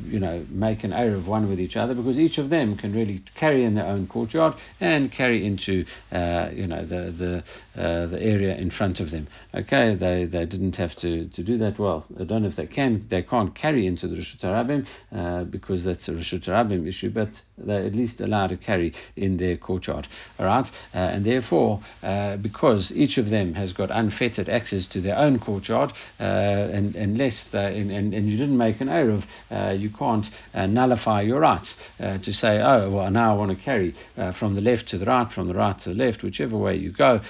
you 0.07 0.21
know, 0.21 0.45
make 0.51 0.85
an 0.85 0.93
air 0.93 1.15
of 1.15 1.27
one 1.27 1.49
with 1.49 1.59
each 1.59 1.77
other 1.77 1.95
because 1.95 2.19
each 2.19 2.37
of 2.37 2.51
them 2.51 2.77
can 2.77 2.93
really 2.93 3.23
carry 3.35 3.65
in 3.65 3.75
their 3.75 3.87
own 3.87 4.07
courtyard 4.07 4.55
and 4.81 5.11
carry 5.11 5.47
into, 5.47 5.87
you 6.13 6.67
know, 6.67 6.85
the 6.85 7.15
the 7.17 7.45
the 7.75 8.19
area 8.21 8.55
in 8.57 8.71
front 8.71 9.01
of 9.01 9.11
them. 9.11 9.27
Okay, 9.55 9.95
they 9.95 10.27
they 10.27 10.45
didn't 10.45 10.77
have 10.77 10.95
to, 10.97 11.29
to 11.29 11.43
do 11.43 11.57
that. 11.59 11.79
Well, 11.79 12.05
I 12.21 12.25
don't 12.25 12.43
know 12.43 12.49
if 12.49 12.57
they 12.57 12.67
can. 12.67 13.07
They 13.09 13.23
can't 13.23 13.55
carry 13.55 13.87
into 13.87 14.07
the 14.07 14.17
Rishut 14.17 14.43
Harabim 14.43 15.51
because 15.51 15.85
that's 15.85 16.09
a 16.09 16.26
Rabim 16.33 16.87
issue, 16.87 17.11
but 17.11 17.29
they're 17.59 17.85
at 17.85 17.95
least 17.95 18.21
allowed 18.21 18.49
to 18.49 18.57
carry 18.57 18.93
in 19.17 19.37
their 19.37 19.57
courtyard. 19.57 20.09
All 20.39 20.47
right, 20.47 20.71
uh, 20.95 20.99
and 20.99 21.25
therefore, 21.25 21.81
uh, 22.03 22.37
because 22.37 22.93
each 22.93 23.19
of 23.19 23.31
them 23.31 23.55
has 23.55 23.73
got 23.73 23.91
unfettered 23.91 24.49
access 24.49 24.87
to 24.89 25.01
their 25.01 25.17
own 25.17 25.39
courtyard, 25.39 25.93
uh, 26.21 26.23
and 26.23 26.95
unless 26.97 27.49
and, 27.53 27.91
and, 27.91 28.15
and, 28.15 28.31
you 28.31 28.37
didn't 28.37 28.59
make 28.59 28.81
an 28.81 28.89
eruv, 28.89 29.25
uh, 29.51 29.71
you 29.71 29.91
can't 29.91 30.31
uh, 30.55 30.67
nullify 30.67 31.23
your 31.23 31.41
rights 31.41 31.77
uh, 32.01 32.19
to 32.19 32.33
say, 32.33 32.61
oh, 32.61 32.91
well, 32.91 33.11
now 33.11 33.35
I 33.35 33.37
want 33.37 33.57
to 33.57 33.65
carry 33.65 33.95
from 34.39 34.55
the 34.55 34.61
left 34.61 34.89
to 34.89 34.99
the 34.99 35.07
right, 35.07 35.31
from 35.33 35.49
the 35.49 35.55
right 35.55 35.79
to 35.81 35.91
the 35.91 35.95
left, 35.95 36.23
whichever 36.23 36.57
way 36.57 36.77
you 36.77 36.93
go. 36.93 37.21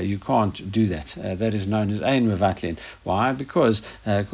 you 0.00 0.18
can't 0.18 0.72
do 0.72 0.88
that. 0.88 1.14
that 1.16 1.54
is 1.54 1.66
known 1.66 1.90
as 1.90 2.02
ein 2.02 2.28
mevatlin. 2.28 2.78
Why? 3.02 3.32
Because 3.32 3.82
even 4.06 4.26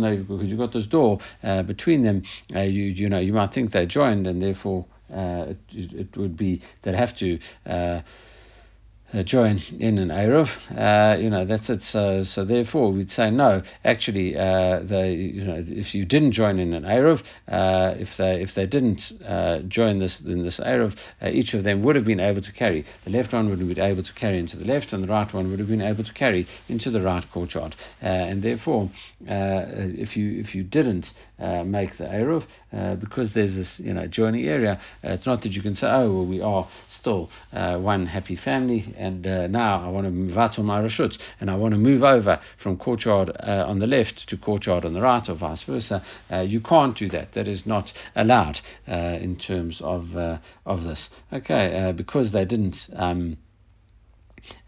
though 0.00 0.16
because 0.16 0.48
you've 0.48 0.58
got 0.58 0.72
this 0.72 0.86
door 0.86 1.18
between 1.66 2.02
them, 2.06 2.22
uh, 2.54 2.60
you 2.60 2.84
you 2.84 3.08
know 3.08 3.18
you 3.18 3.32
might 3.32 3.52
think 3.52 3.72
they 3.72 3.86
joined, 3.86 4.26
and 4.26 4.42
therefore 4.42 4.86
uh, 5.12 5.54
it, 5.70 5.92
it 5.92 6.16
would 6.16 6.36
be 6.36 6.62
they'd 6.82 6.94
have 6.94 7.16
to. 7.16 7.38
Uh, 9.12 9.16
uh, 9.16 9.22
join 9.22 9.62
in 9.78 9.98
an 9.98 10.08
Eruv, 10.08 10.48
uh, 10.76 11.16
you 11.18 11.30
know, 11.30 11.44
that's 11.44 11.70
it. 11.70 11.82
So, 11.82 12.22
so 12.24 12.44
therefore, 12.44 12.92
we'd 12.92 13.10
say 13.10 13.30
no. 13.30 13.62
Actually, 13.84 14.36
uh, 14.36 14.80
they, 14.82 15.12
you 15.12 15.44
know, 15.44 15.64
if 15.66 15.94
you 15.94 16.04
didn't 16.04 16.32
join 16.32 16.58
in 16.58 16.72
an 16.74 16.84
Eruv, 16.84 17.22
uh, 17.48 17.94
if 17.98 18.16
they 18.16 18.42
if 18.42 18.54
they 18.54 18.66
didn't 18.66 19.12
uh, 19.26 19.60
join 19.60 19.98
this 19.98 20.20
in 20.20 20.42
this 20.42 20.58
Eruv, 20.60 20.96
uh, 21.22 21.28
each 21.28 21.54
of 21.54 21.64
them 21.64 21.82
would 21.82 21.96
have 21.96 22.04
been 22.04 22.20
able 22.20 22.42
to 22.42 22.52
carry. 22.52 22.84
The 23.04 23.10
left 23.10 23.32
one 23.32 23.48
would 23.48 23.58
have 23.58 23.68
been 23.68 23.80
able 23.80 24.02
to 24.02 24.12
carry 24.12 24.38
into 24.38 24.56
the 24.56 24.64
left, 24.64 24.92
and 24.92 25.02
the 25.02 25.08
right 25.08 25.32
one 25.32 25.50
would 25.50 25.58
have 25.60 25.68
been 25.68 25.82
able 25.82 26.04
to 26.04 26.12
carry 26.12 26.46
into 26.68 26.90
the 26.90 27.00
right 27.00 27.24
courtyard. 27.32 27.74
and 28.00 28.42
therefore, 28.42 28.90
if 29.20 30.16
you 30.16 30.40
if 30.40 30.54
you 30.54 30.62
didn't 30.62 31.12
make 31.64 31.96
the 31.98 32.04
Eruv, 32.04 32.44
because 33.00 33.32
there's 33.32 33.54
this 33.54 33.78
you 33.78 33.94
know 33.94 34.06
joining 34.06 34.46
area, 34.46 34.80
it's 35.02 35.26
not 35.26 35.42
that 35.42 35.52
you 35.52 35.62
can 35.62 35.74
say, 35.74 35.86
oh, 35.86 36.12
well, 36.12 36.26
we 36.26 36.40
are 36.40 36.68
still 36.88 37.30
one 37.52 38.06
happy 38.06 38.36
family 38.36 38.94
and 38.96 39.26
uh, 39.26 39.46
now 39.46 39.86
I 39.86 39.90
want 39.90 40.06
to 40.06 40.10
move 40.10 40.36
out 40.36 40.58
on 40.58 40.66
my 40.66 40.80
rashut, 40.80 41.18
and 41.40 41.50
I 41.50 41.56
want 41.56 41.72
to 41.72 41.78
move 41.78 42.02
over 42.02 42.40
from 42.62 42.76
courtyard 42.76 43.30
uh, 43.40 43.64
on 43.66 43.78
the 43.78 43.86
left 43.86 44.28
to 44.28 44.36
courtyard 44.36 44.84
on 44.84 44.94
the 44.94 45.00
right, 45.00 45.28
or 45.28 45.34
vice 45.34 45.64
versa. 45.64 46.02
Uh, 46.30 46.40
you 46.40 46.60
can't 46.60 46.96
do 46.96 47.08
that. 47.10 47.32
That 47.32 47.48
is 47.48 47.66
not 47.66 47.92
allowed 48.14 48.60
uh, 48.88 49.18
in 49.20 49.36
terms 49.36 49.80
of 49.80 50.16
uh, 50.16 50.38
of 50.64 50.84
this. 50.84 51.10
Okay, 51.32 51.78
uh, 51.78 51.92
because 51.92 52.32
they 52.32 52.44
didn't. 52.44 52.88
Um, 52.94 53.38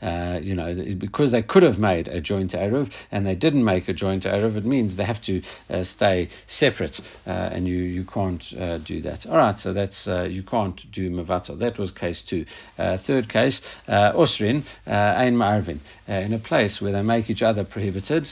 uh, 0.00 0.38
you 0.42 0.54
know, 0.54 0.74
because 0.98 1.32
they 1.32 1.42
could 1.42 1.62
have 1.62 1.78
made 1.78 2.08
a 2.08 2.20
joint 2.20 2.52
Eruv 2.52 2.92
and 3.10 3.26
they 3.26 3.34
didn't 3.34 3.64
make 3.64 3.88
a 3.88 3.92
joint 3.92 4.24
Eruv, 4.24 4.56
it 4.56 4.64
means 4.64 4.96
they 4.96 5.04
have 5.04 5.20
to 5.22 5.42
uh, 5.70 5.84
stay 5.84 6.28
separate 6.46 7.00
uh, 7.26 7.30
and 7.30 7.66
you, 7.66 7.76
you 7.76 8.04
can't 8.04 8.44
uh, 8.58 8.78
do 8.78 9.02
that. 9.02 9.26
All 9.26 9.36
right, 9.36 9.58
so 9.58 9.72
that's, 9.72 10.06
uh, 10.06 10.22
you 10.22 10.42
can't 10.42 10.80
do 10.92 11.10
Mavatal. 11.10 11.58
That 11.58 11.78
was 11.78 11.90
case 11.90 12.22
two. 12.22 12.44
third 12.76 13.28
case, 13.28 13.60
Osrin, 13.88 14.64
Ein 14.86 15.34
Ma'arvin. 15.36 15.80
in 16.06 16.32
a 16.32 16.38
place 16.38 16.80
where 16.80 16.92
they 16.92 17.02
make 17.02 17.28
each 17.28 17.42
other 17.42 17.64
prohibited 17.64 18.28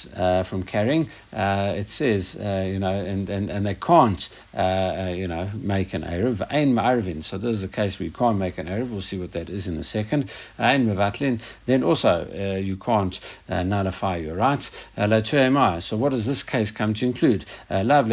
from 0.48 0.62
carrying, 0.62 1.10
it 1.32 1.90
says, 1.90 2.34
you 2.34 2.78
know, 2.78 3.04
and, 3.04 3.28
and, 3.28 3.50
and 3.50 3.66
they 3.66 3.74
can't, 3.74 4.28
you 4.54 5.28
know, 5.28 5.50
make 5.54 5.94
an 5.94 6.02
Eruv. 6.02 6.46
Ein 6.50 6.74
Ma'arvin. 6.74 7.24
So 7.24 7.38
this 7.38 7.56
is 7.56 7.64
a 7.64 7.68
case 7.68 7.98
where 7.98 8.06
you 8.06 8.12
can't 8.12 8.38
make 8.38 8.58
an 8.58 8.66
Eruv. 8.66 8.90
We'll 8.90 9.02
see 9.02 9.18
what 9.18 9.32
that 9.32 9.50
is 9.50 9.66
in 9.66 9.76
a 9.78 9.84
second. 9.84 10.30
Ein 10.58 10.86
Mavatlin 10.86 11.35
then 11.66 11.82
also 11.82 12.28
uh, 12.32 12.58
you 12.58 12.76
can't 12.76 13.18
uh, 13.48 13.62
nullify 13.62 14.16
your 14.16 14.36
rights. 14.36 14.70
Uh, 14.96 15.80
so 15.80 15.96
what 15.96 16.10
does 16.10 16.26
this 16.26 16.42
case 16.42 16.70
come 16.70 16.94
to 16.94 17.04
include? 17.04 17.44
Lav 17.70 18.06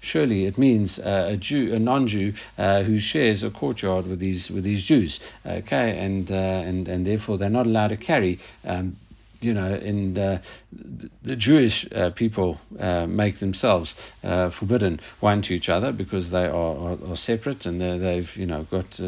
Surely 0.00 0.44
it 0.44 0.58
means 0.58 0.98
a 0.98 1.36
Jew, 1.38 1.74
a 1.74 1.78
non-Jew 1.78 2.32
who 2.56 2.98
shares 2.98 3.42
a 3.42 3.50
courtyard 3.50 4.06
with 4.06 4.20
these 4.20 4.50
with 4.50 4.64
these 4.64 4.84
Jews. 4.84 5.20
Okay, 5.46 5.98
and 5.98 6.30
and 6.30 6.88
and 6.88 7.06
therefore 7.06 7.38
they're 7.38 7.50
not 7.50 7.66
allowed 7.66 7.88
to 7.88 7.96
carry. 7.96 8.38
Um, 8.64 8.96
you 9.40 9.52
know, 9.52 9.74
and 9.74 10.18
uh, 10.18 10.38
the 11.22 11.36
Jewish 11.36 11.86
uh, 11.92 12.10
people 12.10 12.58
uh, 12.78 13.06
make 13.06 13.40
themselves 13.40 13.94
forbidden 14.22 15.00
one 15.20 15.42
to 15.42 15.54
each 15.54 15.68
other 15.68 15.92
because 15.92 16.30
they 16.30 16.46
are, 16.46 16.76
are, 16.76 16.98
are 17.10 17.16
separate 17.16 17.66
and 17.66 17.80
they've, 17.80 18.34
you 18.36 18.46
know, 18.46 18.66
got 18.70 18.98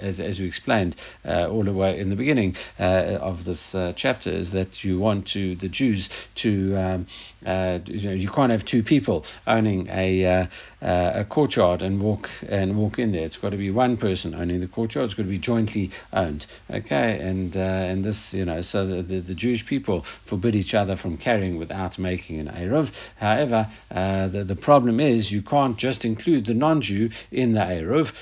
as, 0.00 0.20
as 0.20 0.38
we 0.38 0.46
explained 0.46 0.96
uh, 1.24 1.48
all 1.48 1.64
the 1.64 1.72
way 1.72 1.98
in 1.98 2.10
the 2.10 2.16
beginning 2.16 2.56
uh, 2.78 3.18
of 3.20 3.44
this 3.44 3.74
uh, 3.74 3.92
chapter, 3.96 4.30
is 4.30 4.50
that 4.52 4.84
you 4.84 4.98
want 4.98 5.26
to 5.28 5.56
the 5.56 5.68
Jews 5.68 6.08
to 6.36 6.76
um, 6.76 7.06
uh, 7.46 7.78
you 7.86 8.08
know 8.08 8.14
you 8.14 8.30
can't 8.30 8.50
have 8.50 8.64
two 8.64 8.82
people 8.82 9.24
owning 9.46 9.88
a 9.88 10.24
uh, 10.24 10.46
uh, 10.82 11.12
a 11.14 11.24
courtyard 11.24 11.82
and 11.82 12.00
walk 12.02 12.28
and 12.48 12.76
walk 12.76 12.98
in 12.98 13.12
there. 13.12 13.24
It's 13.24 13.36
got 13.36 13.50
to 13.50 13.56
be 13.56 13.70
one 13.70 13.96
person 13.96 14.34
owning 14.34 14.60
the 14.60 14.68
courtyard. 14.68 15.06
It's 15.06 15.14
got 15.14 15.24
to 15.24 15.28
be 15.28 15.38
jointly 15.38 15.90
owned. 16.12 16.46
Okay, 16.70 17.18
and 17.20 17.54
and 17.56 18.04
this 18.04 18.32
you 18.32 18.44
know 18.44 18.60
so 18.60 18.86
the, 18.86 19.02
the, 19.02 19.20
the, 19.20 19.34
Jewish 19.34 19.66
people 19.66 20.04
forbid 20.26 20.54
each 20.54 20.74
other 20.74 20.96
from 20.96 21.16
carrying 21.16 21.58
without 21.58 21.98
making 21.98 22.40
an 22.40 22.48
eruv. 22.48 22.92
However, 23.16 23.70
the 23.90 24.44
the 24.46 24.56
problem 24.56 25.00
is 25.00 25.32
you 25.32 25.42
can't 25.42 25.76
just 25.76 26.04
include 26.04 26.46
the 26.46 26.54
non-Jew 26.54 27.10
in 27.30 27.54
the 27.54 27.60
eruv. 27.60 28.12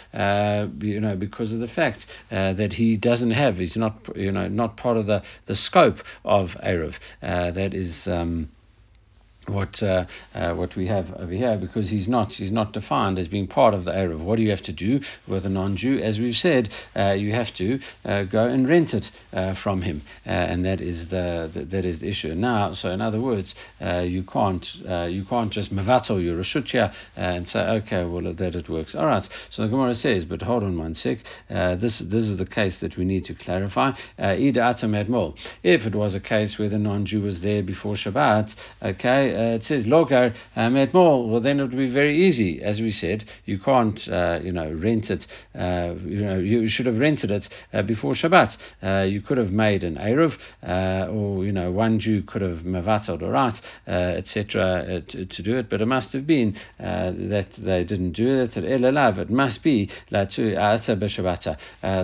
you 0.82 1.00
know 1.00 1.16
because 1.16 1.31
because 1.32 1.52
of 1.52 1.58
the 1.58 1.66
fact 1.66 2.06
uh, 2.30 2.52
that 2.52 2.74
he 2.74 2.96
doesn't 2.96 3.32
have, 3.32 3.56
he's 3.56 3.76
not, 3.76 4.16
you 4.16 4.30
know, 4.30 4.46
not 4.46 4.76
part 4.76 4.96
of 4.96 5.06
the, 5.06 5.22
the 5.46 5.56
scope 5.56 5.98
of 6.24 6.50
Eruv. 6.64 6.94
Uh, 7.22 7.50
that 7.50 7.74
is. 7.74 8.06
Um, 8.06 8.50
what 9.48 9.82
uh, 9.82 10.04
uh, 10.34 10.54
what 10.54 10.76
we 10.76 10.86
have 10.86 11.12
over 11.14 11.32
here 11.32 11.56
because 11.56 11.90
he's 11.90 12.06
not 12.06 12.32
he's 12.32 12.50
not 12.50 12.72
defined 12.72 13.18
as 13.18 13.26
being 13.28 13.46
part 13.46 13.74
of 13.74 13.84
the 13.84 13.90
Eruv. 13.90 14.20
What 14.24 14.36
do 14.36 14.42
you 14.42 14.50
have 14.50 14.62
to 14.62 14.72
do 14.72 15.00
with 15.26 15.44
a 15.46 15.48
non-Jew? 15.48 15.98
As 15.98 16.18
we've 16.18 16.36
said, 16.36 16.70
uh, 16.94 17.12
you 17.12 17.32
have 17.32 17.52
to 17.54 17.80
uh, 18.04 18.22
go 18.24 18.46
and 18.46 18.68
rent 18.68 18.94
it 18.94 19.10
uh, 19.32 19.54
from 19.54 19.82
him, 19.82 20.02
uh, 20.26 20.30
and 20.30 20.64
that 20.64 20.80
is 20.80 21.08
the, 21.08 21.50
the, 21.52 21.64
that 21.64 21.84
is 21.84 21.98
the 22.00 22.08
issue. 22.08 22.34
Now, 22.34 22.72
so 22.72 22.90
in 22.90 23.00
other 23.00 23.20
words, 23.20 23.54
you 23.80 24.22
can't 24.22 24.74
you 25.10 25.24
can't 25.24 25.50
just 25.52 25.74
mevatel 25.74 26.22
your 26.22 26.38
reshut 26.38 26.92
and 27.16 27.48
say 27.48 27.60
okay, 27.60 28.04
well 28.04 28.32
that 28.32 28.54
it 28.54 28.68
works. 28.68 28.94
All 28.94 29.06
right. 29.06 29.28
So 29.50 29.62
the 29.62 29.68
Gemara 29.68 29.94
says, 29.94 30.24
but 30.24 30.42
hold 30.42 30.62
on 30.62 30.78
one 30.78 30.94
sec. 30.94 31.18
this 31.48 31.98
this 31.98 32.28
is 32.28 32.38
the 32.38 32.46
case 32.46 32.78
that 32.80 32.96
we 32.96 33.04
need 33.04 33.24
to 33.26 33.34
clarify. 33.34 33.92
If 34.18 35.86
it 35.86 35.94
was 35.94 36.14
a 36.14 36.20
case 36.20 36.58
where 36.58 36.68
the 36.68 36.78
non-Jew 36.78 37.22
was 37.22 37.40
there 37.40 37.62
before 37.62 37.94
Shabbat, 37.94 38.54
okay 38.82 39.31
uh, 39.32 39.56
it 39.56 39.64
says 39.64 39.84
logar 39.84 40.34
um, 40.56 40.76
at 40.76 40.92
mall, 40.94 41.28
well 41.28 41.40
then 41.40 41.60
it 41.60 41.62
would 41.62 41.76
be 41.76 41.90
very 41.90 42.26
easy. 42.26 42.62
As 42.62 42.80
we 42.80 42.90
said, 42.90 43.24
you 43.44 43.58
can't, 43.58 44.08
uh, 44.08 44.40
you 44.42 44.52
know, 44.52 44.72
rent 44.72 45.10
it. 45.10 45.26
Uh, 45.54 45.94
you 46.04 46.24
know, 46.24 46.38
you 46.38 46.68
should 46.68 46.86
have 46.86 46.98
rented 46.98 47.30
it 47.30 47.48
uh, 47.72 47.82
before 47.82 48.12
Shabbat. 48.12 48.56
Uh, 48.82 49.02
you 49.02 49.20
could 49.20 49.38
have 49.38 49.52
made 49.52 49.84
an 49.84 49.96
eruv, 49.96 50.38
or 51.10 51.44
you 51.44 51.52
know, 51.52 51.70
one 51.70 51.98
Jew 51.98 52.22
could 52.22 52.42
have 52.42 52.60
mavatod 52.60 53.22
or 53.22 53.30
right, 53.30 53.60
etc. 53.86 55.02
To, 55.08 55.42
do 55.42 55.58
it, 55.58 55.68
but 55.68 55.80
it 55.80 55.86
must 55.86 56.12
have 56.12 56.26
been 56.26 56.56
that 56.78 57.48
they 57.58 57.84
didn't 57.84 58.12
do 58.12 58.42
it. 58.42 58.56
At 58.56 58.64
Elav. 58.64 59.18
It 59.18 59.30
must 59.30 59.62
be 59.62 59.90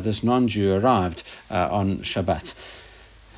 this 0.03 0.23
non-Jew 0.23 0.73
arrived 0.73 1.23
on 1.51 1.99
Shabbat. 1.99 2.55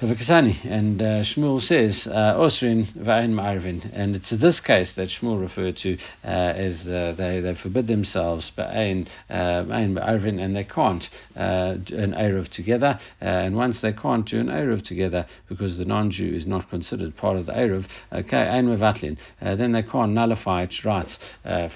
Vakasani. 0.06 0.64
And 0.64 1.02
uh, 1.02 1.20
Shmuel 1.22 1.60
says, 1.60 2.06
uh, 2.06 2.34
Osrin 2.36 2.86
Va'in 2.94 3.34
Ma'arvin. 3.34 3.90
And 3.92 4.16
it's 4.16 4.30
this 4.30 4.58
case 4.58 4.92
that 4.92 5.08
Shmuel 5.08 5.38
referred 5.38 5.76
to 5.78 5.98
uh, 6.24 6.26
as 6.26 6.88
uh, 6.88 7.14
they, 7.18 7.40
they 7.40 7.54
forbid 7.54 7.86
themselves 7.86 8.50
Ba'in 8.56 9.08
uh, 9.28 9.64
Ma'arvin 9.94 10.40
and 10.40 10.56
they 10.56 10.64
can't 10.64 11.08
uh, 11.36 11.76
an 11.90 12.14
Eruv 12.14 12.48
together. 12.48 12.98
Uh, 13.20 13.24
and 13.24 13.56
once 13.56 13.82
they 13.82 13.92
can't 13.92 14.26
do 14.26 14.40
an 14.40 14.46
Eruv 14.46 14.82
together 14.82 15.26
because 15.50 15.76
the 15.76 15.84
non 15.84 16.10
Jew 16.10 16.32
is 16.34 16.46
not 16.46 16.70
considered 16.70 17.14
part 17.16 17.36
of 17.36 17.44
the 17.44 17.52
Eruv, 17.52 17.86
okay, 18.10 18.48
Ein 18.48 18.68
Mevatlin, 18.68 19.18
then 19.40 19.72
they 19.72 19.82
can't 19.82 20.12
nullify 20.12 20.62
its 20.62 20.82
rights 20.82 21.18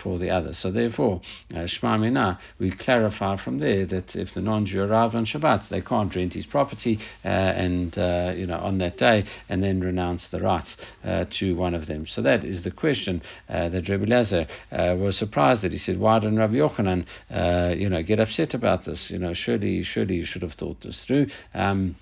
for 0.02 0.18
the 0.18 0.30
other. 0.30 0.54
So 0.54 0.70
therefore, 0.70 1.20
uh, 1.52 1.66
Shma 1.66 2.38
we 2.58 2.70
clarify 2.70 3.36
from 3.36 3.58
there 3.58 3.84
that 3.86 4.16
if 4.16 4.32
the 4.32 4.40
non 4.40 4.64
Jew 4.64 4.82
arrived 4.82 5.14
on 5.14 5.26
Shabbat, 5.26 5.68
they 5.68 5.82
can't 5.82 6.14
rent 6.14 6.32
his 6.32 6.46
property 6.46 6.98
and 7.22 7.96
uh, 8.14 8.32
you 8.32 8.46
know, 8.46 8.58
on 8.58 8.78
that 8.78 8.96
day, 8.96 9.24
and 9.48 9.62
then 9.62 9.80
renounce 9.80 10.26
the 10.28 10.40
rights 10.40 10.76
uh, 11.04 11.24
to 11.30 11.56
one 11.56 11.74
of 11.74 11.86
them. 11.86 12.06
So 12.06 12.22
that 12.22 12.44
is 12.44 12.64
the 12.64 12.70
question 12.70 13.22
uh, 13.48 13.68
that 13.70 13.88
Rebbe 13.88 14.06
Lazar 14.06 14.46
uh, 14.72 14.96
was 14.98 15.16
surprised 15.16 15.62
that 15.62 15.72
he 15.72 15.78
said, 15.78 15.98
"Why 15.98 16.18
didn't 16.18 16.38
Rabbi 16.38 16.54
Yochanan, 16.54 17.06
uh, 17.30 17.74
you 17.74 17.88
know, 17.88 18.02
get 18.02 18.20
upset 18.20 18.54
about 18.54 18.84
this? 18.84 19.10
You 19.10 19.18
know, 19.18 19.34
surely, 19.34 19.82
surely 19.82 20.16
you 20.16 20.24
should 20.24 20.42
have 20.42 20.54
thought 20.54 20.80
this 20.80 21.04
through." 21.04 21.26
Um, 21.54 21.96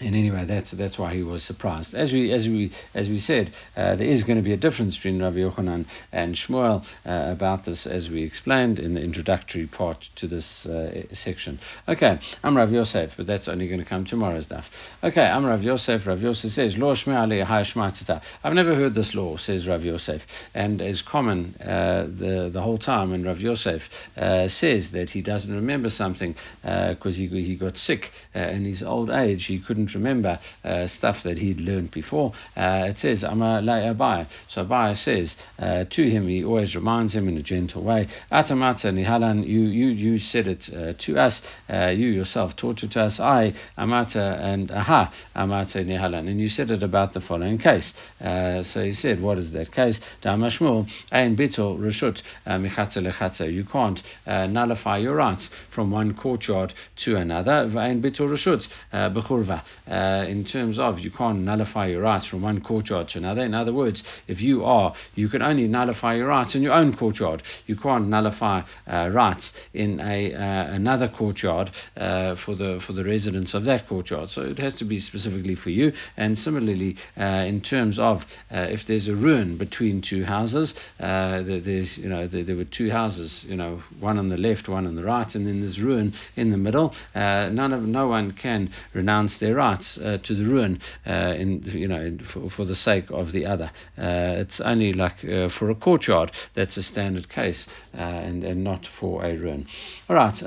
and 0.00 0.16
anyway, 0.16 0.44
that's 0.46 0.70
that's 0.70 0.98
why 0.98 1.14
he 1.14 1.22
was 1.22 1.42
surprised. 1.42 1.94
As 1.94 2.12
we 2.12 2.32
as 2.32 2.48
we 2.48 2.72
as 2.94 3.08
we 3.08 3.18
said, 3.18 3.52
uh, 3.76 3.96
there 3.96 4.06
is 4.06 4.24
going 4.24 4.38
to 4.38 4.42
be 4.42 4.52
a 4.52 4.56
difference 4.56 4.96
between 4.96 5.22
Rabbi 5.22 5.38
Yochanan 5.38 5.84
and 6.10 6.34
Shmuel 6.34 6.84
uh, 7.04 7.32
about 7.32 7.64
this, 7.64 7.86
as 7.86 8.08
we 8.08 8.22
explained 8.22 8.78
in 8.78 8.94
the 8.94 9.02
introductory 9.02 9.66
part 9.66 10.08
to 10.16 10.26
this 10.26 10.64
uh, 10.66 11.02
section. 11.12 11.60
Okay, 11.86 12.18
I'm 12.42 12.56
Rav 12.56 12.72
Yosef, 12.72 13.12
but 13.16 13.26
that's 13.26 13.46
only 13.46 13.68
going 13.68 13.80
to 13.80 13.86
come 13.86 14.04
tomorrow's 14.04 14.48
daf. 14.48 14.64
Okay, 15.04 15.22
I'm 15.22 15.44
Rav 15.44 15.62
Yosef. 15.62 16.06
Rav 16.06 16.22
Yosef 16.22 16.50
says, 16.52 16.78
"Lo 16.78 16.94
shmei 16.94 18.20
I've 18.42 18.54
never 18.54 18.74
heard 18.74 18.94
this 18.94 19.14
law, 19.14 19.36
says 19.36 19.68
Rav 19.68 19.84
Yosef, 19.84 20.22
and 20.54 20.80
it's 20.80 21.02
common 21.02 21.56
uh, 21.60 22.06
the 22.08 22.48
the 22.50 22.62
whole 22.62 22.78
time 22.78 23.10
when 23.10 23.22
Rav 23.22 23.40
Yosef 23.40 23.82
uh, 24.16 24.48
says 24.48 24.92
that 24.92 25.10
he 25.10 25.20
doesn't 25.20 25.54
remember 25.54 25.90
something 25.90 26.34
because 26.62 27.16
uh, 27.16 27.20
he 27.20 27.28
he 27.42 27.56
got 27.56 27.76
sick 27.76 28.10
in 28.34 28.64
his 28.64 28.82
old 28.82 29.10
age, 29.10 29.44
he 29.44 29.58
couldn't 29.58 29.89
remember 29.94 30.38
uh, 30.64 30.86
stuff 30.86 31.22
that 31.22 31.38
he'd 31.38 31.60
learned 31.60 31.90
before. 31.90 32.32
Uh, 32.56 32.86
it 32.88 32.98
says, 32.98 33.22
Amar 33.22 33.60
Abai. 33.60 34.26
So 34.48 34.64
Abai 34.64 34.96
says 34.96 35.36
uh, 35.58 35.84
to 35.90 36.10
him, 36.10 36.28
he 36.28 36.44
always 36.44 36.74
reminds 36.74 37.14
him 37.14 37.28
in 37.28 37.36
a 37.36 37.42
gentle 37.42 37.82
way, 37.82 38.08
Atamata 38.30 38.92
nihalan, 38.92 39.46
you, 39.46 39.60
you, 39.60 39.88
you 39.88 40.18
said 40.18 40.46
it 40.46 40.70
uh, 40.74 40.92
to 40.98 41.18
us, 41.18 41.42
uh, 41.68 41.88
you 41.88 42.08
yourself 42.08 42.56
taught 42.56 42.82
it 42.82 42.92
to 42.92 43.02
us, 43.02 43.20
I, 43.20 43.54
Amata, 43.78 44.38
and 44.40 44.70
Aha, 44.70 45.12
Amata 45.36 45.84
nihalan. 45.84 46.28
And 46.28 46.40
you 46.40 46.48
said 46.48 46.70
it 46.70 46.82
about 46.82 47.12
the 47.12 47.20
following 47.20 47.58
case. 47.58 47.92
Uh, 48.20 48.62
so 48.62 48.84
he 48.84 48.92
said, 48.92 49.20
what 49.20 49.38
is 49.38 49.52
that 49.52 49.72
case? 49.72 50.00
Damashmul, 50.22 50.88
ein 51.12 51.36
bitul 51.36 51.78
reshut 51.78 52.22
michatza 52.46 53.52
You 53.52 53.64
can't 53.64 54.02
nullify 54.26 54.98
your 54.98 55.16
rights 55.16 55.50
from 55.70 55.90
one 55.90 56.14
courtyard 56.14 56.74
to 56.96 57.16
another. 57.16 57.70
Ein 57.78 58.02
bitul 58.02 58.28
reshut 58.28 58.68
bechurva 58.92 59.62
uh, 59.88 60.24
in 60.28 60.44
terms 60.44 60.78
of 60.78 60.98
you 60.98 61.10
can't 61.10 61.40
nullify 61.40 61.86
your 61.86 62.02
rights 62.02 62.26
from 62.26 62.42
one 62.42 62.60
courtyard 62.60 63.08
to 63.08 63.18
another. 63.18 63.42
In 63.42 63.54
other 63.54 63.72
words, 63.72 64.02
if 64.28 64.40
you 64.40 64.64
are, 64.64 64.94
you 65.14 65.28
can 65.28 65.42
only 65.42 65.66
nullify 65.66 66.14
your 66.14 66.28
rights 66.28 66.54
in 66.54 66.62
your 66.62 66.72
own 66.72 66.96
courtyard. 66.96 67.42
You 67.66 67.76
can't 67.76 68.08
nullify 68.08 68.62
uh, 68.86 69.10
rights 69.12 69.52
in 69.74 70.00
a 70.00 70.34
uh, 70.34 70.74
another 70.74 71.08
courtyard 71.08 71.70
uh, 71.96 72.34
for 72.34 72.54
the 72.54 72.80
for 72.86 72.92
the 72.92 73.04
residents 73.04 73.54
of 73.54 73.64
that 73.64 73.88
courtyard. 73.88 74.30
So 74.30 74.42
it 74.42 74.58
has 74.58 74.74
to 74.76 74.84
be 74.84 75.00
specifically 75.00 75.54
for 75.54 75.70
you. 75.70 75.92
And 76.16 76.36
similarly, 76.36 76.96
uh, 77.18 77.24
in 77.24 77.60
terms 77.60 77.98
of 77.98 78.22
uh, 78.50 78.66
if 78.70 78.86
there's 78.86 79.08
a 79.08 79.16
ruin 79.16 79.56
between 79.56 80.02
two 80.02 80.24
houses, 80.24 80.74
there's 80.98 81.98
you 81.98 82.08
know 82.08 82.26
there, 82.26 82.44
there, 82.44 82.56
were 82.56 82.64
two 82.64 82.90
houses, 82.90 83.44
you 83.48 83.56
know, 83.56 83.82
one 83.98 84.18
on 84.18 84.28
the 84.28 84.36
left, 84.36 84.68
one 84.68 84.86
on 84.86 84.94
the 84.94 85.04
right, 85.04 85.34
and 85.34 85.46
then 85.46 85.60
there's 85.60 85.80
ruin 85.80 86.14
in 86.36 86.50
the 86.50 86.56
middle. 86.56 86.94
none 87.14 87.72
of 87.72 87.82
no 87.82 88.08
one 88.08 88.32
can 88.32 88.72
renounce 88.94 89.38
their 89.38 89.54
rights 89.60 89.98
uh, 89.98 90.16
to 90.22 90.34
the 90.34 90.44
ruin 90.44 90.80
uh, 91.06 91.34
in 91.42 91.62
you 91.64 91.88
know 91.92 92.00
in, 92.00 92.18
for, 92.18 92.48
for, 92.50 92.64
the 92.64 92.74
sake 92.74 93.10
of 93.10 93.32
the 93.32 93.44
other. 93.44 93.70
Uh, 93.98 94.42
it's 94.42 94.60
only 94.60 94.92
like 94.92 95.18
uh, 95.24 95.48
for 95.56 95.70
a 95.70 95.74
courtyard 95.74 96.32
that's 96.54 96.76
a 96.78 96.82
standard 96.82 97.28
case 97.28 97.66
uh, 97.94 98.26
and, 98.28 98.44
and 98.44 98.64
not 98.64 98.88
for 98.98 99.24
a 99.24 99.36
ruin. 99.36 99.66
All 100.08 100.16
right, 100.16 100.42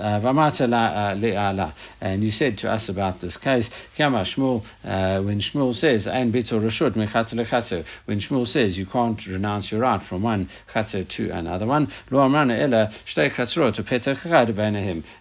and 2.02 2.24
you 2.24 2.32
said 2.32 2.58
to 2.58 2.72
us 2.72 2.90
about 2.90 3.22
this 3.22 3.38
case, 3.38 3.70
Shmuel, 3.98 4.64
when 5.28 5.40
Shmuel 5.40 5.76
says 5.76 6.06
when 8.06 8.20
Shmuel 8.26 8.48
says 8.48 8.78
you 8.78 8.86
can't 8.86 9.28
renounce 9.28 9.72
your 9.72 9.82
right 9.82 10.02
from 10.10 10.24
one 10.24 10.50
chatzer 10.74 11.08
to 11.08 11.30
another 11.30 11.68
one, 11.68 11.92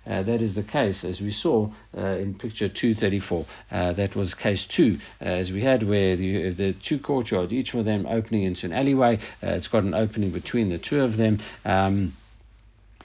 that 0.06 0.40
is 0.40 0.54
the 0.54 0.62
case 0.62 1.04
as 1.04 1.20
we 1.20 1.30
saw 1.30 1.70
in 1.94 2.34
picture 2.38 2.68
234 2.68 3.46
that 3.92 4.14
was 4.14 4.34
case 4.34 4.66
two, 4.66 4.98
uh, 5.20 5.24
as 5.24 5.50
we 5.50 5.62
had, 5.62 5.82
where 5.82 6.16
the, 6.16 6.50
the 6.50 6.72
two 6.74 6.98
courtyards, 6.98 7.52
each 7.52 7.74
of 7.74 7.84
them 7.84 8.06
opening 8.06 8.44
into 8.44 8.66
an 8.66 8.72
alleyway. 8.72 9.18
Uh, 9.42 9.56
it's 9.58 9.68
got 9.68 9.82
an 9.82 9.94
opening 9.94 10.30
between 10.30 10.68
the 10.68 10.78
two 10.78 11.00
of 11.00 11.16
them. 11.16 11.40
Um, 11.64 12.16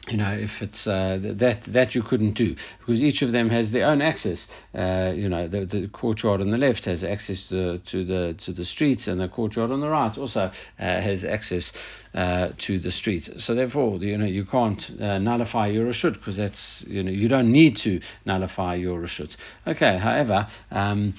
you 0.08 0.18
know, 0.18 0.32
if 0.32 0.62
it's 0.62 0.88
uh, 0.88 1.20
that 1.22 1.64
that 1.68 1.96
you 1.96 2.02
couldn't 2.02 2.34
do 2.34 2.56
because 2.80 3.02
each 3.02 3.22
of 3.22 3.32
them 3.32 3.50
has 3.50 3.72
their 3.72 3.86
own 3.86 4.02
access. 4.02 4.48
Uh, 4.74 5.12
you 5.16 5.28
know, 5.28 5.48
the, 5.48 5.66
the 5.66 5.88
courtyard 5.90 6.42
on 6.42 6.50
the 6.50 6.58
left 6.58 6.86
has 6.86 7.04
access 7.04 7.48
to, 7.50 7.80
to 7.80 8.06
the 8.06 8.36
to 8.46 8.54
the 8.54 8.66
streets, 8.66 9.08
and 9.08 9.20
the 9.20 9.28
courtyard 9.28 9.72
on 9.72 9.82
the 9.82 9.90
right 9.90 10.18
also 10.18 10.42
uh, 10.42 10.52
has 10.78 11.26
access 11.26 11.74
uh, 12.14 12.50
to 12.58 12.80
the 12.80 12.92
streets. 12.92 13.30
So 13.44 13.54
therefore, 13.54 13.98
you 13.98 14.18
know, 14.18 14.26
you 14.26 14.46
can't 14.46 14.90
uh, 15.00 15.20
nullify 15.20 15.68
your 15.68 15.88
reshut 15.88 16.14
because 16.14 16.38
that's 16.38 16.86
you 16.88 17.04
know 17.04 17.12
you 17.12 17.28
don't 17.28 17.52
need 17.52 17.76
to 17.78 18.00
nullify 18.26 18.76
your 18.76 19.02
reshut. 19.02 19.36
Okay, 19.66 19.98
however. 19.98 20.48
Um, 20.72 21.16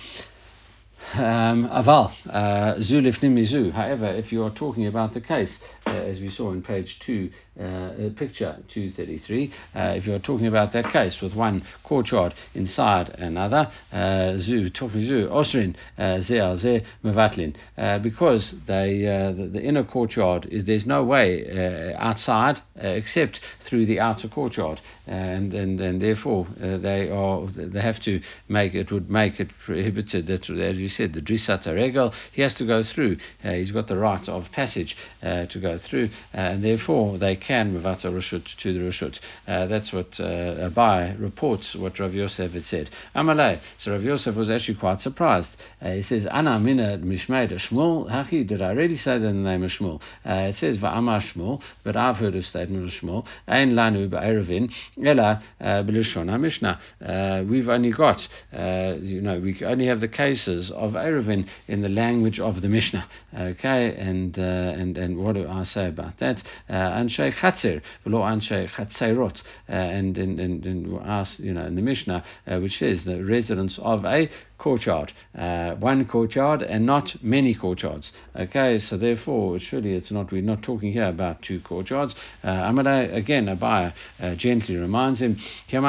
aval, 1.14 2.12
uh, 2.28 2.74
zulif 2.78 3.20
nimizu. 3.22 3.72
However, 3.72 4.06
if 4.06 4.32
you 4.32 4.44
are 4.44 4.50
talking 4.50 4.86
about 4.86 5.14
the 5.14 5.20
case, 5.20 5.58
uh, 5.86 5.90
as 5.90 6.20
we 6.20 6.30
saw 6.30 6.52
in 6.52 6.62
page 6.62 6.98
two, 7.00 7.30
uh, 7.58 7.62
uh 7.62 8.10
picture 8.14 8.56
233, 8.68 9.52
uh, 9.74 9.94
if 9.96 10.06
you 10.06 10.14
are 10.14 10.18
talking 10.18 10.46
about 10.46 10.72
that 10.72 10.90
case 10.92 11.20
with 11.20 11.34
one 11.34 11.62
courtyard 11.82 12.34
inside 12.54 13.08
another, 13.18 13.70
uh, 13.92 14.36
zu, 14.36 14.68
talking 14.70 15.02
zu, 15.02 15.28
osrin, 15.28 15.74
ze 16.20 16.56
ze 16.56 16.82
mevatlin, 17.02 17.54
because 18.02 18.54
they, 18.66 19.02
the, 19.02 19.48
the, 19.52 19.60
inner 19.60 19.84
courtyard 19.84 20.46
is, 20.50 20.64
there's 20.64 20.86
no 20.86 21.02
way 21.02 21.94
outside 21.98 22.60
except 22.76 23.40
through 23.64 23.86
the 23.86 23.98
outer 23.98 24.28
courtyard, 24.28 24.80
and, 25.06 25.54
and, 25.54 25.80
and 25.80 26.00
therefore 26.00 26.46
they 26.58 27.10
are, 27.10 27.46
they 27.48 27.80
have 27.80 27.98
to 28.00 28.20
make, 28.48 28.74
it 28.74 28.92
would 28.92 29.10
make 29.10 29.40
it 29.40 29.48
prohibited 29.64 30.26
that, 30.26 30.48
as 30.48 30.78
you 30.78 30.88
said, 30.98 31.12
the 31.12 31.22
Drisat 31.22 31.64
Regel, 31.72 32.12
he 32.32 32.42
has 32.42 32.54
to 32.54 32.66
go 32.66 32.82
through. 32.82 33.16
Uh, 33.44 33.52
he's 33.52 33.70
got 33.70 33.86
the 33.86 33.96
right 33.96 34.28
of 34.28 34.50
passage 34.50 34.96
uh, 35.22 35.46
to 35.46 35.60
go 35.60 35.78
through, 35.78 36.10
uh, 36.34 36.38
and 36.38 36.64
therefore 36.64 37.18
they 37.18 37.36
can 37.36 37.72
Mavata 37.72 38.10
Rashut 38.10 38.56
to 38.56 38.72
the 38.72 38.80
Rashut. 38.80 39.20
Uh, 39.46 39.66
that's 39.66 39.92
what 39.92 40.18
uh, 40.18 40.68
Abai 40.68 41.18
reports 41.20 41.76
what 41.76 42.00
Rav 42.00 42.14
Yosef 42.14 42.52
had 42.52 42.64
said. 42.64 42.90
Amalei. 43.14 43.60
So 43.78 43.92
Rav 43.92 44.02
Yosef 44.02 44.34
was 44.34 44.50
actually 44.50 44.74
quite 44.74 45.00
surprised. 45.00 45.56
Uh, 45.80 45.92
he 45.92 46.02
says, 46.02 46.26
Ana 46.26 46.58
mina 46.58 46.98
mishmeida 46.98 47.52
Shmuel. 47.52 48.10
Hachi, 48.10 48.44
did 48.44 48.60
I 48.60 48.70
already 48.70 48.96
say 48.96 49.18
the 49.18 49.32
name 49.32 49.62
of 49.62 49.70
Shmuel? 49.70 50.00
It 50.24 50.56
says 50.56 50.78
Va'amar 50.78 51.20
Shmuel, 51.20 51.62
but 51.84 51.96
I've 51.96 52.16
heard 52.16 52.34
a 52.34 52.42
statement 52.42 52.84
of 52.84 52.90
Shmuel. 52.90 53.24
Ein 53.46 53.72
lanu 53.72 54.08
ba'erevin, 54.08 54.72
ela 55.04 55.42
b'lishon 55.60 56.28
ha-mishnah. 56.28 57.44
We've 57.48 57.68
only 57.68 57.92
got, 57.92 58.26
you 58.52 59.20
know, 59.20 59.38
we 59.38 59.62
only 59.64 59.86
have 59.86 60.00
the 60.00 60.08
cases 60.08 60.72
of 60.72 60.87
of 60.88 60.94
Eruvin 60.94 61.46
in 61.68 61.82
the 61.82 61.88
language 61.88 62.40
of 62.40 62.62
the 62.62 62.68
Mishnah. 62.68 63.06
Okay, 63.34 63.94
and 63.94 64.38
uh, 64.38 64.42
and 64.42 64.98
and 64.98 65.18
what 65.18 65.34
do 65.34 65.46
I 65.48 65.62
say 65.62 65.88
about 65.88 66.18
that? 66.18 66.42
Uh, 66.68 66.72
Anshe 66.72 67.32
Chatzir, 67.34 67.82
v'lo 68.04 68.20
Anshe 68.22 68.68
Chatzirot, 68.70 69.42
uh, 69.68 69.72
and 69.72 70.18
and 70.18 70.40
and, 70.40 70.66
and 70.66 71.00
ask 71.04 71.38
you 71.38 71.52
know 71.52 71.66
in 71.66 71.76
the 71.76 71.82
Mishnah, 71.82 72.24
uh, 72.46 72.58
which 72.58 72.82
is 72.82 73.04
the 73.04 73.24
residence 73.24 73.78
of 73.78 74.04
a 74.04 74.28
courtyard, 74.58 75.12
uh, 75.36 75.74
one 75.76 76.04
courtyard 76.04 76.62
and 76.62 76.84
not 76.84 77.14
many 77.22 77.54
courtyards. 77.54 78.12
Okay, 78.36 78.78
so 78.78 78.96
therefore, 78.96 79.58
surely 79.58 79.94
it's 79.94 80.10
not, 80.10 80.32
we're 80.32 80.42
not 80.42 80.62
talking 80.62 80.92
here 80.92 81.08
about 81.08 81.40
two 81.42 81.60
courtyards. 81.60 82.14
Uh, 82.42 82.48
Amada, 82.48 83.14
again, 83.14 83.46
Abaya 83.46 83.92
uh, 84.20 84.34
gently 84.34 84.76
reminds 84.76 85.22
him, 85.22 85.38
uh, 85.72 85.80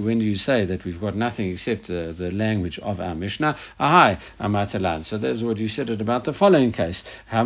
when 0.00 0.20
you 0.20 0.36
say 0.36 0.64
that 0.64 0.84
we've 0.84 1.00
got 1.00 1.16
nothing 1.16 1.50
except 1.50 1.90
uh, 1.90 2.12
the 2.12 2.30
language 2.32 2.78
of 2.80 3.00
our 3.00 3.14
Mishnah, 3.14 3.56
ahai, 3.78 4.18
amatalan. 4.40 5.04
So 5.04 5.18
that's 5.18 5.42
what 5.42 5.58
you 5.58 5.68
said 5.68 5.90
about 5.90 6.24
the 6.24 6.32
following 6.32 6.72
case. 6.72 7.04
Uh, 7.32 7.44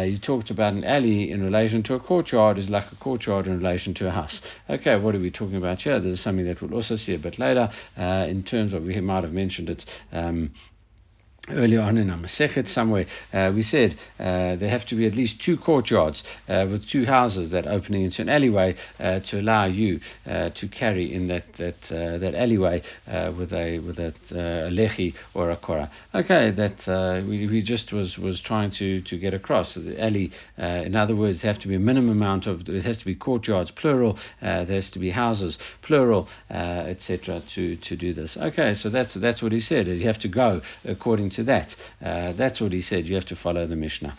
you 0.00 0.18
talked 0.18 0.50
about 0.50 0.72
an 0.72 0.84
alley 0.84 1.30
in 1.30 1.42
relation 1.42 1.82
to 1.82 1.94
a 1.94 2.00
courtyard 2.00 2.58
is 2.58 2.68
like 2.68 2.92
a 2.92 2.96
courtyard 2.96 3.46
in 3.46 3.58
relation 3.58 3.94
to 3.94 4.06
a 4.06 4.10
house. 4.10 4.42
Okay, 4.68 4.96
what 5.06 5.14
are 5.14 5.20
we 5.20 5.30
talking 5.30 5.56
about 5.56 5.78
here? 5.78 6.00
This 6.00 6.18
is 6.18 6.20
something 6.20 6.44
that 6.46 6.60
we'll 6.60 6.74
also 6.74 6.96
see 6.96 7.14
a 7.14 7.18
bit 7.18 7.38
later 7.38 7.70
uh, 7.96 8.26
in 8.28 8.42
terms 8.42 8.72
of, 8.72 8.82
we 8.82 9.00
might 9.00 9.22
have 9.22 9.32
mentioned 9.32 9.70
it. 9.70 9.84
Um, 10.10 10.52
earlier 11.50 11.80
on 11.80 11.96
in 11.96 12.10
our 12.10 12.18
Masechet 12.18 12.68
somewhere, 12.68 13.06
uh, 13.32 13.52
we 13.54 13.62
said 13.62 13.98
uh, 14.18 14.56
there 14.56 14.68
have 14.68 14.84
to 14.86 14.94
be 14.94 15.06
at 15.06 15.14
least 15.14 15.40
two 15.40 15.56
courtyards 15.56 16.22
uh, 16.48 16.66
with 16.70 16.86
two 16.88 17.04
houses 17.04 17.50
that 17.50 17.66
opening 17.66 18.02
into 18.02 18.22
an 18.22 18.28
alleyway 18.28 18.74
uh, 18.98 19.20
to 19.20 19.40
allow 19.40 19.64
you 19.64 20.00
uh, 20.26 20.50
to 20.50 20.68
carry 20.68 21.12
in 21.12 21.28
that 21.28 21.44
that 21.54 21.92
uh, 21.92 22.18
that 22.18 22.34
alleyway 22.34 22.82
with 23.36 23.52
a 23.52 23.78
with 23.80 23.98
a 23.98 24.12
lechi 24.70 25.14
or 25.34 25.50
a 25.50 25.56
kora. 25.56 25.90
Okay, 26.14 26.50
that 26.50 27.24
we, 27.26 27.46
we 27.46 27.62
just 27.62 27.92
was 27.92 28.18
was 28.18 28.40
trying 28.40 28.70
to 28.70 29.00
to 29.02 29.18
get 29.18 29.34
across 29.34 29.74
the 29.74 30.02
alley. 30.02 30.32
in 30.58 30.96
other 30.96 31.16
words, 31.16 31.42
have 31.42 31.58
to 31.58 31.68
be 31.68 31.74
a 31.74 31.78
minimum 31.78 32.10
amount 32.10 32.46
of 32.46 32.68
it 32.68 32.84
has 32.84 32.96
to 32.98 33.04
be 33.04 33.14
courtyards 33.14 33.70
plural. 33.70 34.18
there 34.40 34.64
has 34.66 34.90
to 34.90 34.98
be 34.98 35.10
houses 35.10 35.58
plural, 35.82 36.28
etc. 36.50 37.42
To 37.54 37.76
to 37.76 37.96
do 37.96 38.12
this. 38.12 38.36
Okay, 38.36 38.74
so 38.74 38.88
that's 38.88 39.14
that's 39.14 39.42
what 39.42 39.52
he 39.52 39.60
said. 39.60 39.86
You 39.86 40.06
have 40.06 40.18
to 40.20 40.28
go 40.28 40.60
according 40.84 41.30
to 41.30 41.35
that. 41.44 41.74
Uh, 42.02 42.32
that's 42.32 42.60
what 42.60 42.72
he 42.72 42.80
said. 42.80 43.06
You 43.06 43.14
have 43.14 43.26
to 43.26 43.36
follow 43.36 43.66
the 43.66 43.76
Mishnah. 43.76 44.16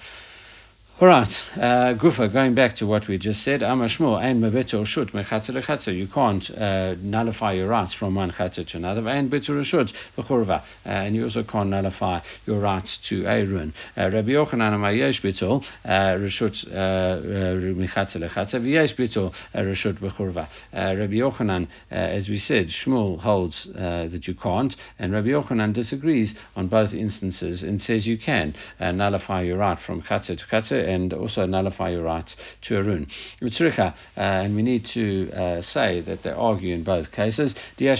All 0.99 1.07
right, 1.07 1.31
uh, 1.57 1.93
Gufa, 1.93 2.33
going 2.33 2.55
back 2.55 2.75
to 2.77 2.88
what 2.88 3.07
we 3.07 3.19
just 3.19 3.43
said, 3.43 3.62
Amashmul, 3.62 4.19
and 4.19 4.41
Mabeto 4.41 4.83
Shut, 4.83 5.10
Mechatzer 5.10 5.95
You 5.95 6.07
can't 6.07 6.49
uh, 6.49 6.95
nullify 6.99 7.51
your 7.51 7.67
rights 7.67 7.93
from 7.93 8.15
one 8.15 8.31
Chatzer 8.31 8.65
to 8.65 8.77
another, 8.77 9.07
and 9.07 9.29
Betur 9.29 9.63
Shut, 9.63 9.93
uh, 10.17 10.62
and 10.83 11.15
you 11.15 11.25
also 11.25 11.43
can't 11.43 11.69
nullify 11.69 12.21
your 12.47 12.60
rights 12.60 12.97
to 13.10 13.27
a 13.27 13.45
run. 13.45 13.75
Uh, 13.95 14.10
Rabbi 14.12 14.29
Yochanan 14.29 14.73
Amayesh 14.73 15.21
Betul, 15.21 15.63
Rishut 15.86 16.67
Mechatzer 16.67 18.27
Lechatzer, 18.27 18.60
Vyesh 18.60 18.95
Betul, 18.95 19.31
Rishut 19.53 19.99
Bechurva. 19.99 20.49
Rabbi 20.73 21.13
Yochanan, 21.13 21.67
uh, 21.91 21.93
as 21.93 22.27
we 22.27 22.39
said, 22.39 22.69
Shmuel 22.69 23.19
holds 23.19 23.67
uh, 23.67 24.07
that 24.12 24.27
you 24.27 24.33
can't, 24.33 24.75
and 24.97 25.13
Rabbi 25.13 25.27
Yochanan 25.27 25.73
disagrees 25.73 26.33
on 26.55 26.69
both 26.69 26.91
instances 26.91 27.62
and 27.62 27.79
says 27.79 28.07
you 28.07 28.17
can 28.17 28.55
uh, 28.79 28.91
nullify 28.91 29.43
your 29.43 29.60
right 29.60 29.79
from 29.79 30.01
Chatzer 30.01 30.36
to 30.36 30.45
Chatzer 30.47 30.87
and 30.88 31.13
also 31.13 31.45
nullify 31.45 31.89
your 31.89 32.04
rights 32.04 32.36
to 32.62 32.78
a 32.78 32.84
rune. 32.84 33.08
Uh, 33.41 33.91
and 34.15 34.56
we 34.56 34.62
need 34.62 34.86
to 34.86 35.32
uh, 35.32 35.62
say 35.62 36.02
that 36.02 36.23
they 36.23 36.32
argue 36.32 36.73
in 36.73 36.84
both 36.84 37.12
cases. 37.12 37.54
Uh, 37.58 37.91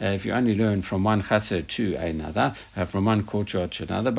if 0.00 0.24
you 0.24 0.32
only 0.32 0.54
learn 0.54 0.82
from 0.82 1.04
one 1.04 1.22
chatzer 1.22 1.66
to 1.68 1.94
another, 1.96 2.54
uh, 2.76 2.84
from 2.86 3.04
one 3.04 3.24
courtyard 3.24 3.72
to 3.72 3.84
another, 3.84 4.10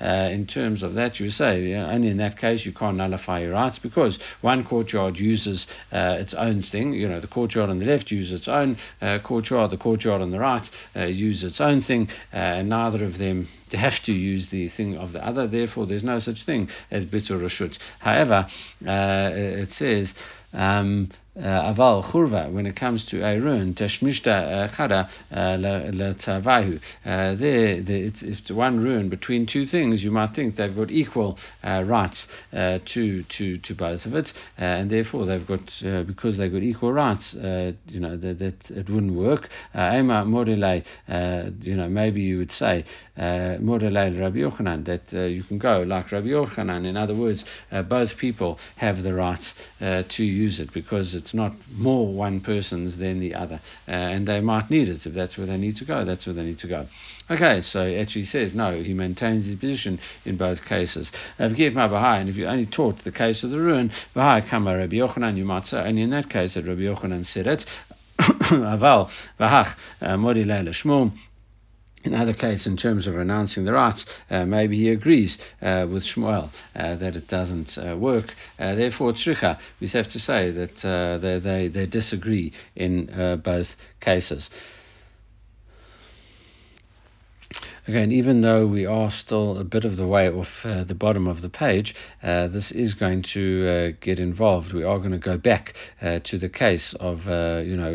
uh, 0.00 0.28
in 0.30 0.46
terms 0.46 0.82
of 0.82 0.94
that, 0.94 1.20
you 1.20 1.30
say 1.30 1.62
you 1.62 1.76
know, 1.76 1.90
only 1.90 2.08
in 2.08 2.16
that 2.18 2.38
case 2.38 2.64
you 2.64 2.72
can't 2.72 2.96
nullify 2.96 3.40
your 3.40 3.52
rights 3.52 3.78
because 3.78 4.18
one 4.40 4.64
courtyard 4.64 5.18
uses 5.18 5.66
uh, 5.92 6.16
its 6.18 6.34
own 6.34 6.62
thing. 6.62 6.92
You 6.92 7.08
know, 7.08 7.20
the 7.20 7.26
courtyard 7.26 7.70
on 7.70 7.78
the 7.78 7.86
left 7.86 8.10
uses 8.10 8.32
its 8.32 8.48
own 8.48 8.76
uh, 9.00 9.18
courtyard, 9.22 9.70
the 9.70 9.76
courtyard 9.76 10.22
on 10.22 10.30
the 10.30 10.38
right 10.38 10.68
uh, 10.96 11.04
uses 11.04 11.44
its 11.44 11.60
own 11.60 11.80
thing, 11.80 12.08
and 12.32 12.68
now 12.68 12.87
neither 12.90 13.04
of 13.04 13.18
them 13.18 13.48
to 13.70 13.76
have 13.76 14.00
to 14.04 14.12
use 14.12 14.50
the 14.50 14.68
thing 14.68 14.96
of 14.96 15.12
the 15.12 15.24
other. 15.24 15.46
Therefore, 15.46 15.86
there's 15.86 16.02
no 16.02 16.18
such 16.20 16.44
thing 16.44 16.68
as 16.90 17.04
bitur 17.04 17.38
rashut. 17.38 17.78
However, 18.00 18.48
uh, 18.86 19.30
it 19.34 19.70
says. 19.70 20.14
Um, 20.52 21.10
Uh, 21.38 21.72
aval 21.72 22.02
churva 22.02 22.50
when 22.52 22.66
it 22.66 22.74
comes 22.74 23.04
to 23.04 23.22
Aaron 23.22 23.72
tashmishta 23.72 24.26
uh, 24.26 24.68
chada 24.74 25.08
uh, 25.30 25.56
letavahu. 25.92 26.80
Uh, 27.04 27.36
there, 27.36 27.80
it's, 27.86 28.50
one 28.50 28.80
rune 28.80 29.08
between 29.08 29.46
two 29.46 29.64
things. 29.64 30.02
You 30.02 30.10
might 30.10 30.34
think 30.34 30.56
they've 30.56 30.74
got 30.74 30.90
equal 30.90 31.38
uh, 31.62 31.84
rights 31.86 32.26
uh, 32.52 32.80
to 32.86 33.22
to 33.22 33.56
to 33.58 33.74
both 33.76 34.04
of 34.06 34.16
it, 34.16 34.32
uh, 34.58 34.64
and 34.64 34.90
therefore 34.90 35.26
they've 35.26 35.46
got 35.46 35.60
because 36.08 36.38
they've 36.38 36.50
got 36.50 36.64
equal 36.64 36.92
rights. 36.92 37.34
you 37.34 38.00
know 38.00 38.16
that, 38.16 38.40
that 38.40 38.70
it 38.72 38.90
wouldn't 38.90 39.14
work. 39.14 39.48
Ema 39.76 40.24
morele, 40.24 40.82
you 41.60 41.76
know 41.76 41.88
maybe 41.88 42.20
you 42.20 42.38
would 42.38 42.50
say 42.50 42.84
morele 43.16 44.18
Rabbi 44.18 44.38
Yochanan 44.38 44.84
that 44.86 45.12
you 45.12 45.44
can 45.44 45.58
go 45.58 45.82
like 45.82 46.10
Rabbi 46.10 46.28
Yochanan. 46.28 46.84
In 46.84 46.96
other 46.96 47.14
words, 47.14 47.44
both 47.88 48.16
people 48.16 48.58
have 48.76 49.04
the 49.04 49.14
rights 49.14 49.54
to 49.78 50.24
use 50.24 50.58
it 50.58 50.72
because 50.72 51.14
it's 51.14 51.27
it's 51.28 51.34
not 51.34 51.52
more 51.76 52.10
one 52.10 52.40
person's 52.40 52.96
than 52.96 53.20
the 53.20 53.34
other, 53.34 53.60
uh, 53.86 53.90
and 53.90 54.26
they 54.26 54.40
might 54.40 54.70
need 54.70 54.88
it 54.88 55.04
if 55.04 55.12
that's 55.12 55.36
where 55.36 55.46
they 55.46 55.58
need 55.58 55.76
to 55.76 55.84
go. 55.84 56.02
That's 56.02 56.24
where 56.24 56.32
they 56.32 56.42
need 56.42 56.58
to 56.60 56.66
go. 56.66 56.86
Okay, 57.30 57.60
so 57.60 57.82
actually 57.82 58.24
says 58.24 58.54
no. 58.54 58.82
He 58.82 58.94
maintains 58.94 59.44
his 59.44 59.54
position 59.56 60.00
in 60.24 60.38
both 60.38 60.64
cases. 60.64 61.12
And 61.38 61.52
if 61.52 62.36
you 62.36 62.46
only 62.46 62.64
taught 62.64 63.04
the 63.04 63.12
case 63.12 63.44
of 63.44 63.50
the 63.50 63.60
ruin, 63.60 63.92
Kama 64.14 64.74
Rabbi 64.78 64.96
Yochanan, 64.96 65.36
you 65.36 65.44
might 65.44 65.66
say 65.66 65.80
only 65.80 66.00
in 66.00 66.10
that 66.10 66.30
case 66.30 66.54
that 66.54 66.64
Rabbi 66.64 66.80
Yochanan 66.80 67.26
said 67.26 67.46
it. 67.46 67.66
Aval 68.18 69.10
v'hach 69.38 69.76
uh, 70.00 70.16
mori 70.16 70.44
leila 70.44 70.70
shmum. 70.70 71.12
In 72.04 72.14
other 72.14 72.32
case, 72.32 72.66
in 72.66 72.76
terms 72.76 73.06
of 73.06 73.14
renouncing 73.14 73.64
the 73.64 73.72
rights, 73.72 74.06
uh, 74.30 74.44
maybe 74.44 74.76
he 74.76 74.90
agrees 74.90 75.36
uh, 75.60 75.86
with 75.90 76.04
Shmuel 76.04 76.50
uh, 76.76 76.94
that 76.96 77.16
it 77.16 77.26
doesn't 77.26 77.76
uh, 77.76 77.96
work. 77.96 78.34
Uh, 78.58 78.76
therefore, 78.76 79.12
tzricha, 79.12 79.58
we 79.80 79.88
have 79.88 80.08
to 80.10 80.18
say 80.20 80.50
that 80.50 80.84
uh, 80.84 81.18
they, 81.18 81.38
they, 81.38 81.68
they 81.68 81.86
disagree 81.86 82.52
in 82.76 83.40
both 83.44 83.74
cases. 84.00 84.48
Again, 87.88 88.12
even 88.12 88.42
though 88.42 88.66
we 88.66 88.84
are 88.84 89.10
still 89.10 89.56
a 89.56 89.64
bit 89.64 89.86
of 89.86 89.96
the 89.96 90.06
way 90.06 90.28
off 90.28 90.62
uh, 90.62 90.84
the 90.84 90.94
bottom 90.94 91.26
of 91.26 91.40
the 91.40 91.48
page, 91.48 91.94
uh, 92.22 92.46
this 92.46 92.70
is 92.70 92.92
going 92.92 93.22
to 93.22 93.66
uh, 93.66 93.96
get 93.98 94.18
involved. 94.18 94.74
We 94.74 94.84
are 94.84 94.98
going 94.98 95.12
to 95.12 95.18
go 95.18 95.38
back 95.38 95.72
uh, 96.02 96.18
to 96.24 96.36
the 96.36 96.50
case 96.50 96.92
of, 97.00 97.26
uh, 97.26 97.62
you 97.64 97.78
know, 97.78 97.92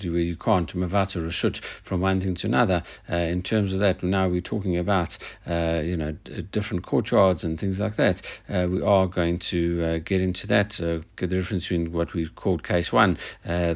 you 0.00 0.36
can't 0.36 0.74
mavata 0.74 1.18
rashut 1.18 1.60
from 1.84 2.00
one 2.00 2.22
thing 2.22 2.36
to 2.36 2.46
another. 2.46 2.84
Uh, 3.06 3.16
in 3.16 3.42
terms 3.42 3.74
of 3.74 3.80
that, 3.80 4.02
now 4.02 4.30
we're 4.30 4.40
talking 4.40 4.78
about, 4.78 5.18
you 5.46 5.94
know, 5.94 6.12
different 6.50 6.86
courtyards 6.86 7.44
and 7.44 7.60
things 7.60 7.78
like 7.78 7.96
that. 7.96 8.22
we 8.48 8.80
are 8.80 9.06
going 9.06 9.38
to 9.40 10.00
get 10.00 10.22
into 10.22 10.46
that, 10.46 10.78
get 11.16 11.28
the 11.28 11.36
difference 11.36 11.64
between 11.64 11.92
what 11.92 12.14
we 12.14 12.26
called 12.30 12.64
case 12.64 12.90
one, 12.90 13.18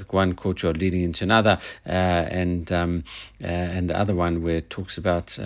one 0.09 0.35
courtyard 0.35 0.79
leading 0.79 1.03
into 1.03 1.25
another, 1.25 1.59
and 1.85 2.73
um, 2.73 3.05
and 3.41 3.91
the 3.91 3.99
other 3.99 4.15
one 4.15 4.43
where 4.43 4.57
it 4.57 4.71
talks 4.71 4.97
about 4.97 5.39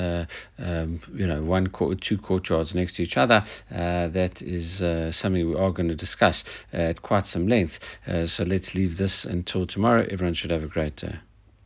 um, 0.59 1.01
you 1.15 1.27
know, 1.27 1.43
one 1.43 1.69
court, 1.69 2.01
two 2.01 2.19
courtyards 2.19 2.75
next 2.75 2.97
to 2.97 3.03
each 3.03 3.17
other. 3.17 3.45
Uh, 3.71 4.09
that 4.09 4.43
is 4.43 4.83
uh, 4.83 5.11
something 5.11 5.49
we 5.49 5.57
are 5.57 5.73
going 5.73 5.89
to 5.89 5.95
discuss 5.95 6.45
at 6.73 7.03
quite 7.03 7.27
some 7.27 7.49
length. 7.49 7.79
so 8.27 8.45
let's 8.45 8.75
leave 8.75 8.97
this 8.97 9.25
until 9.25 9.67
tomorrow. 9.67 10.07
Everyone 10.11 10.35
should 10.35 10.51
have 10.51 10.63
a 10.63 10.69
great 10.69 10.97
day. 10.97 11.19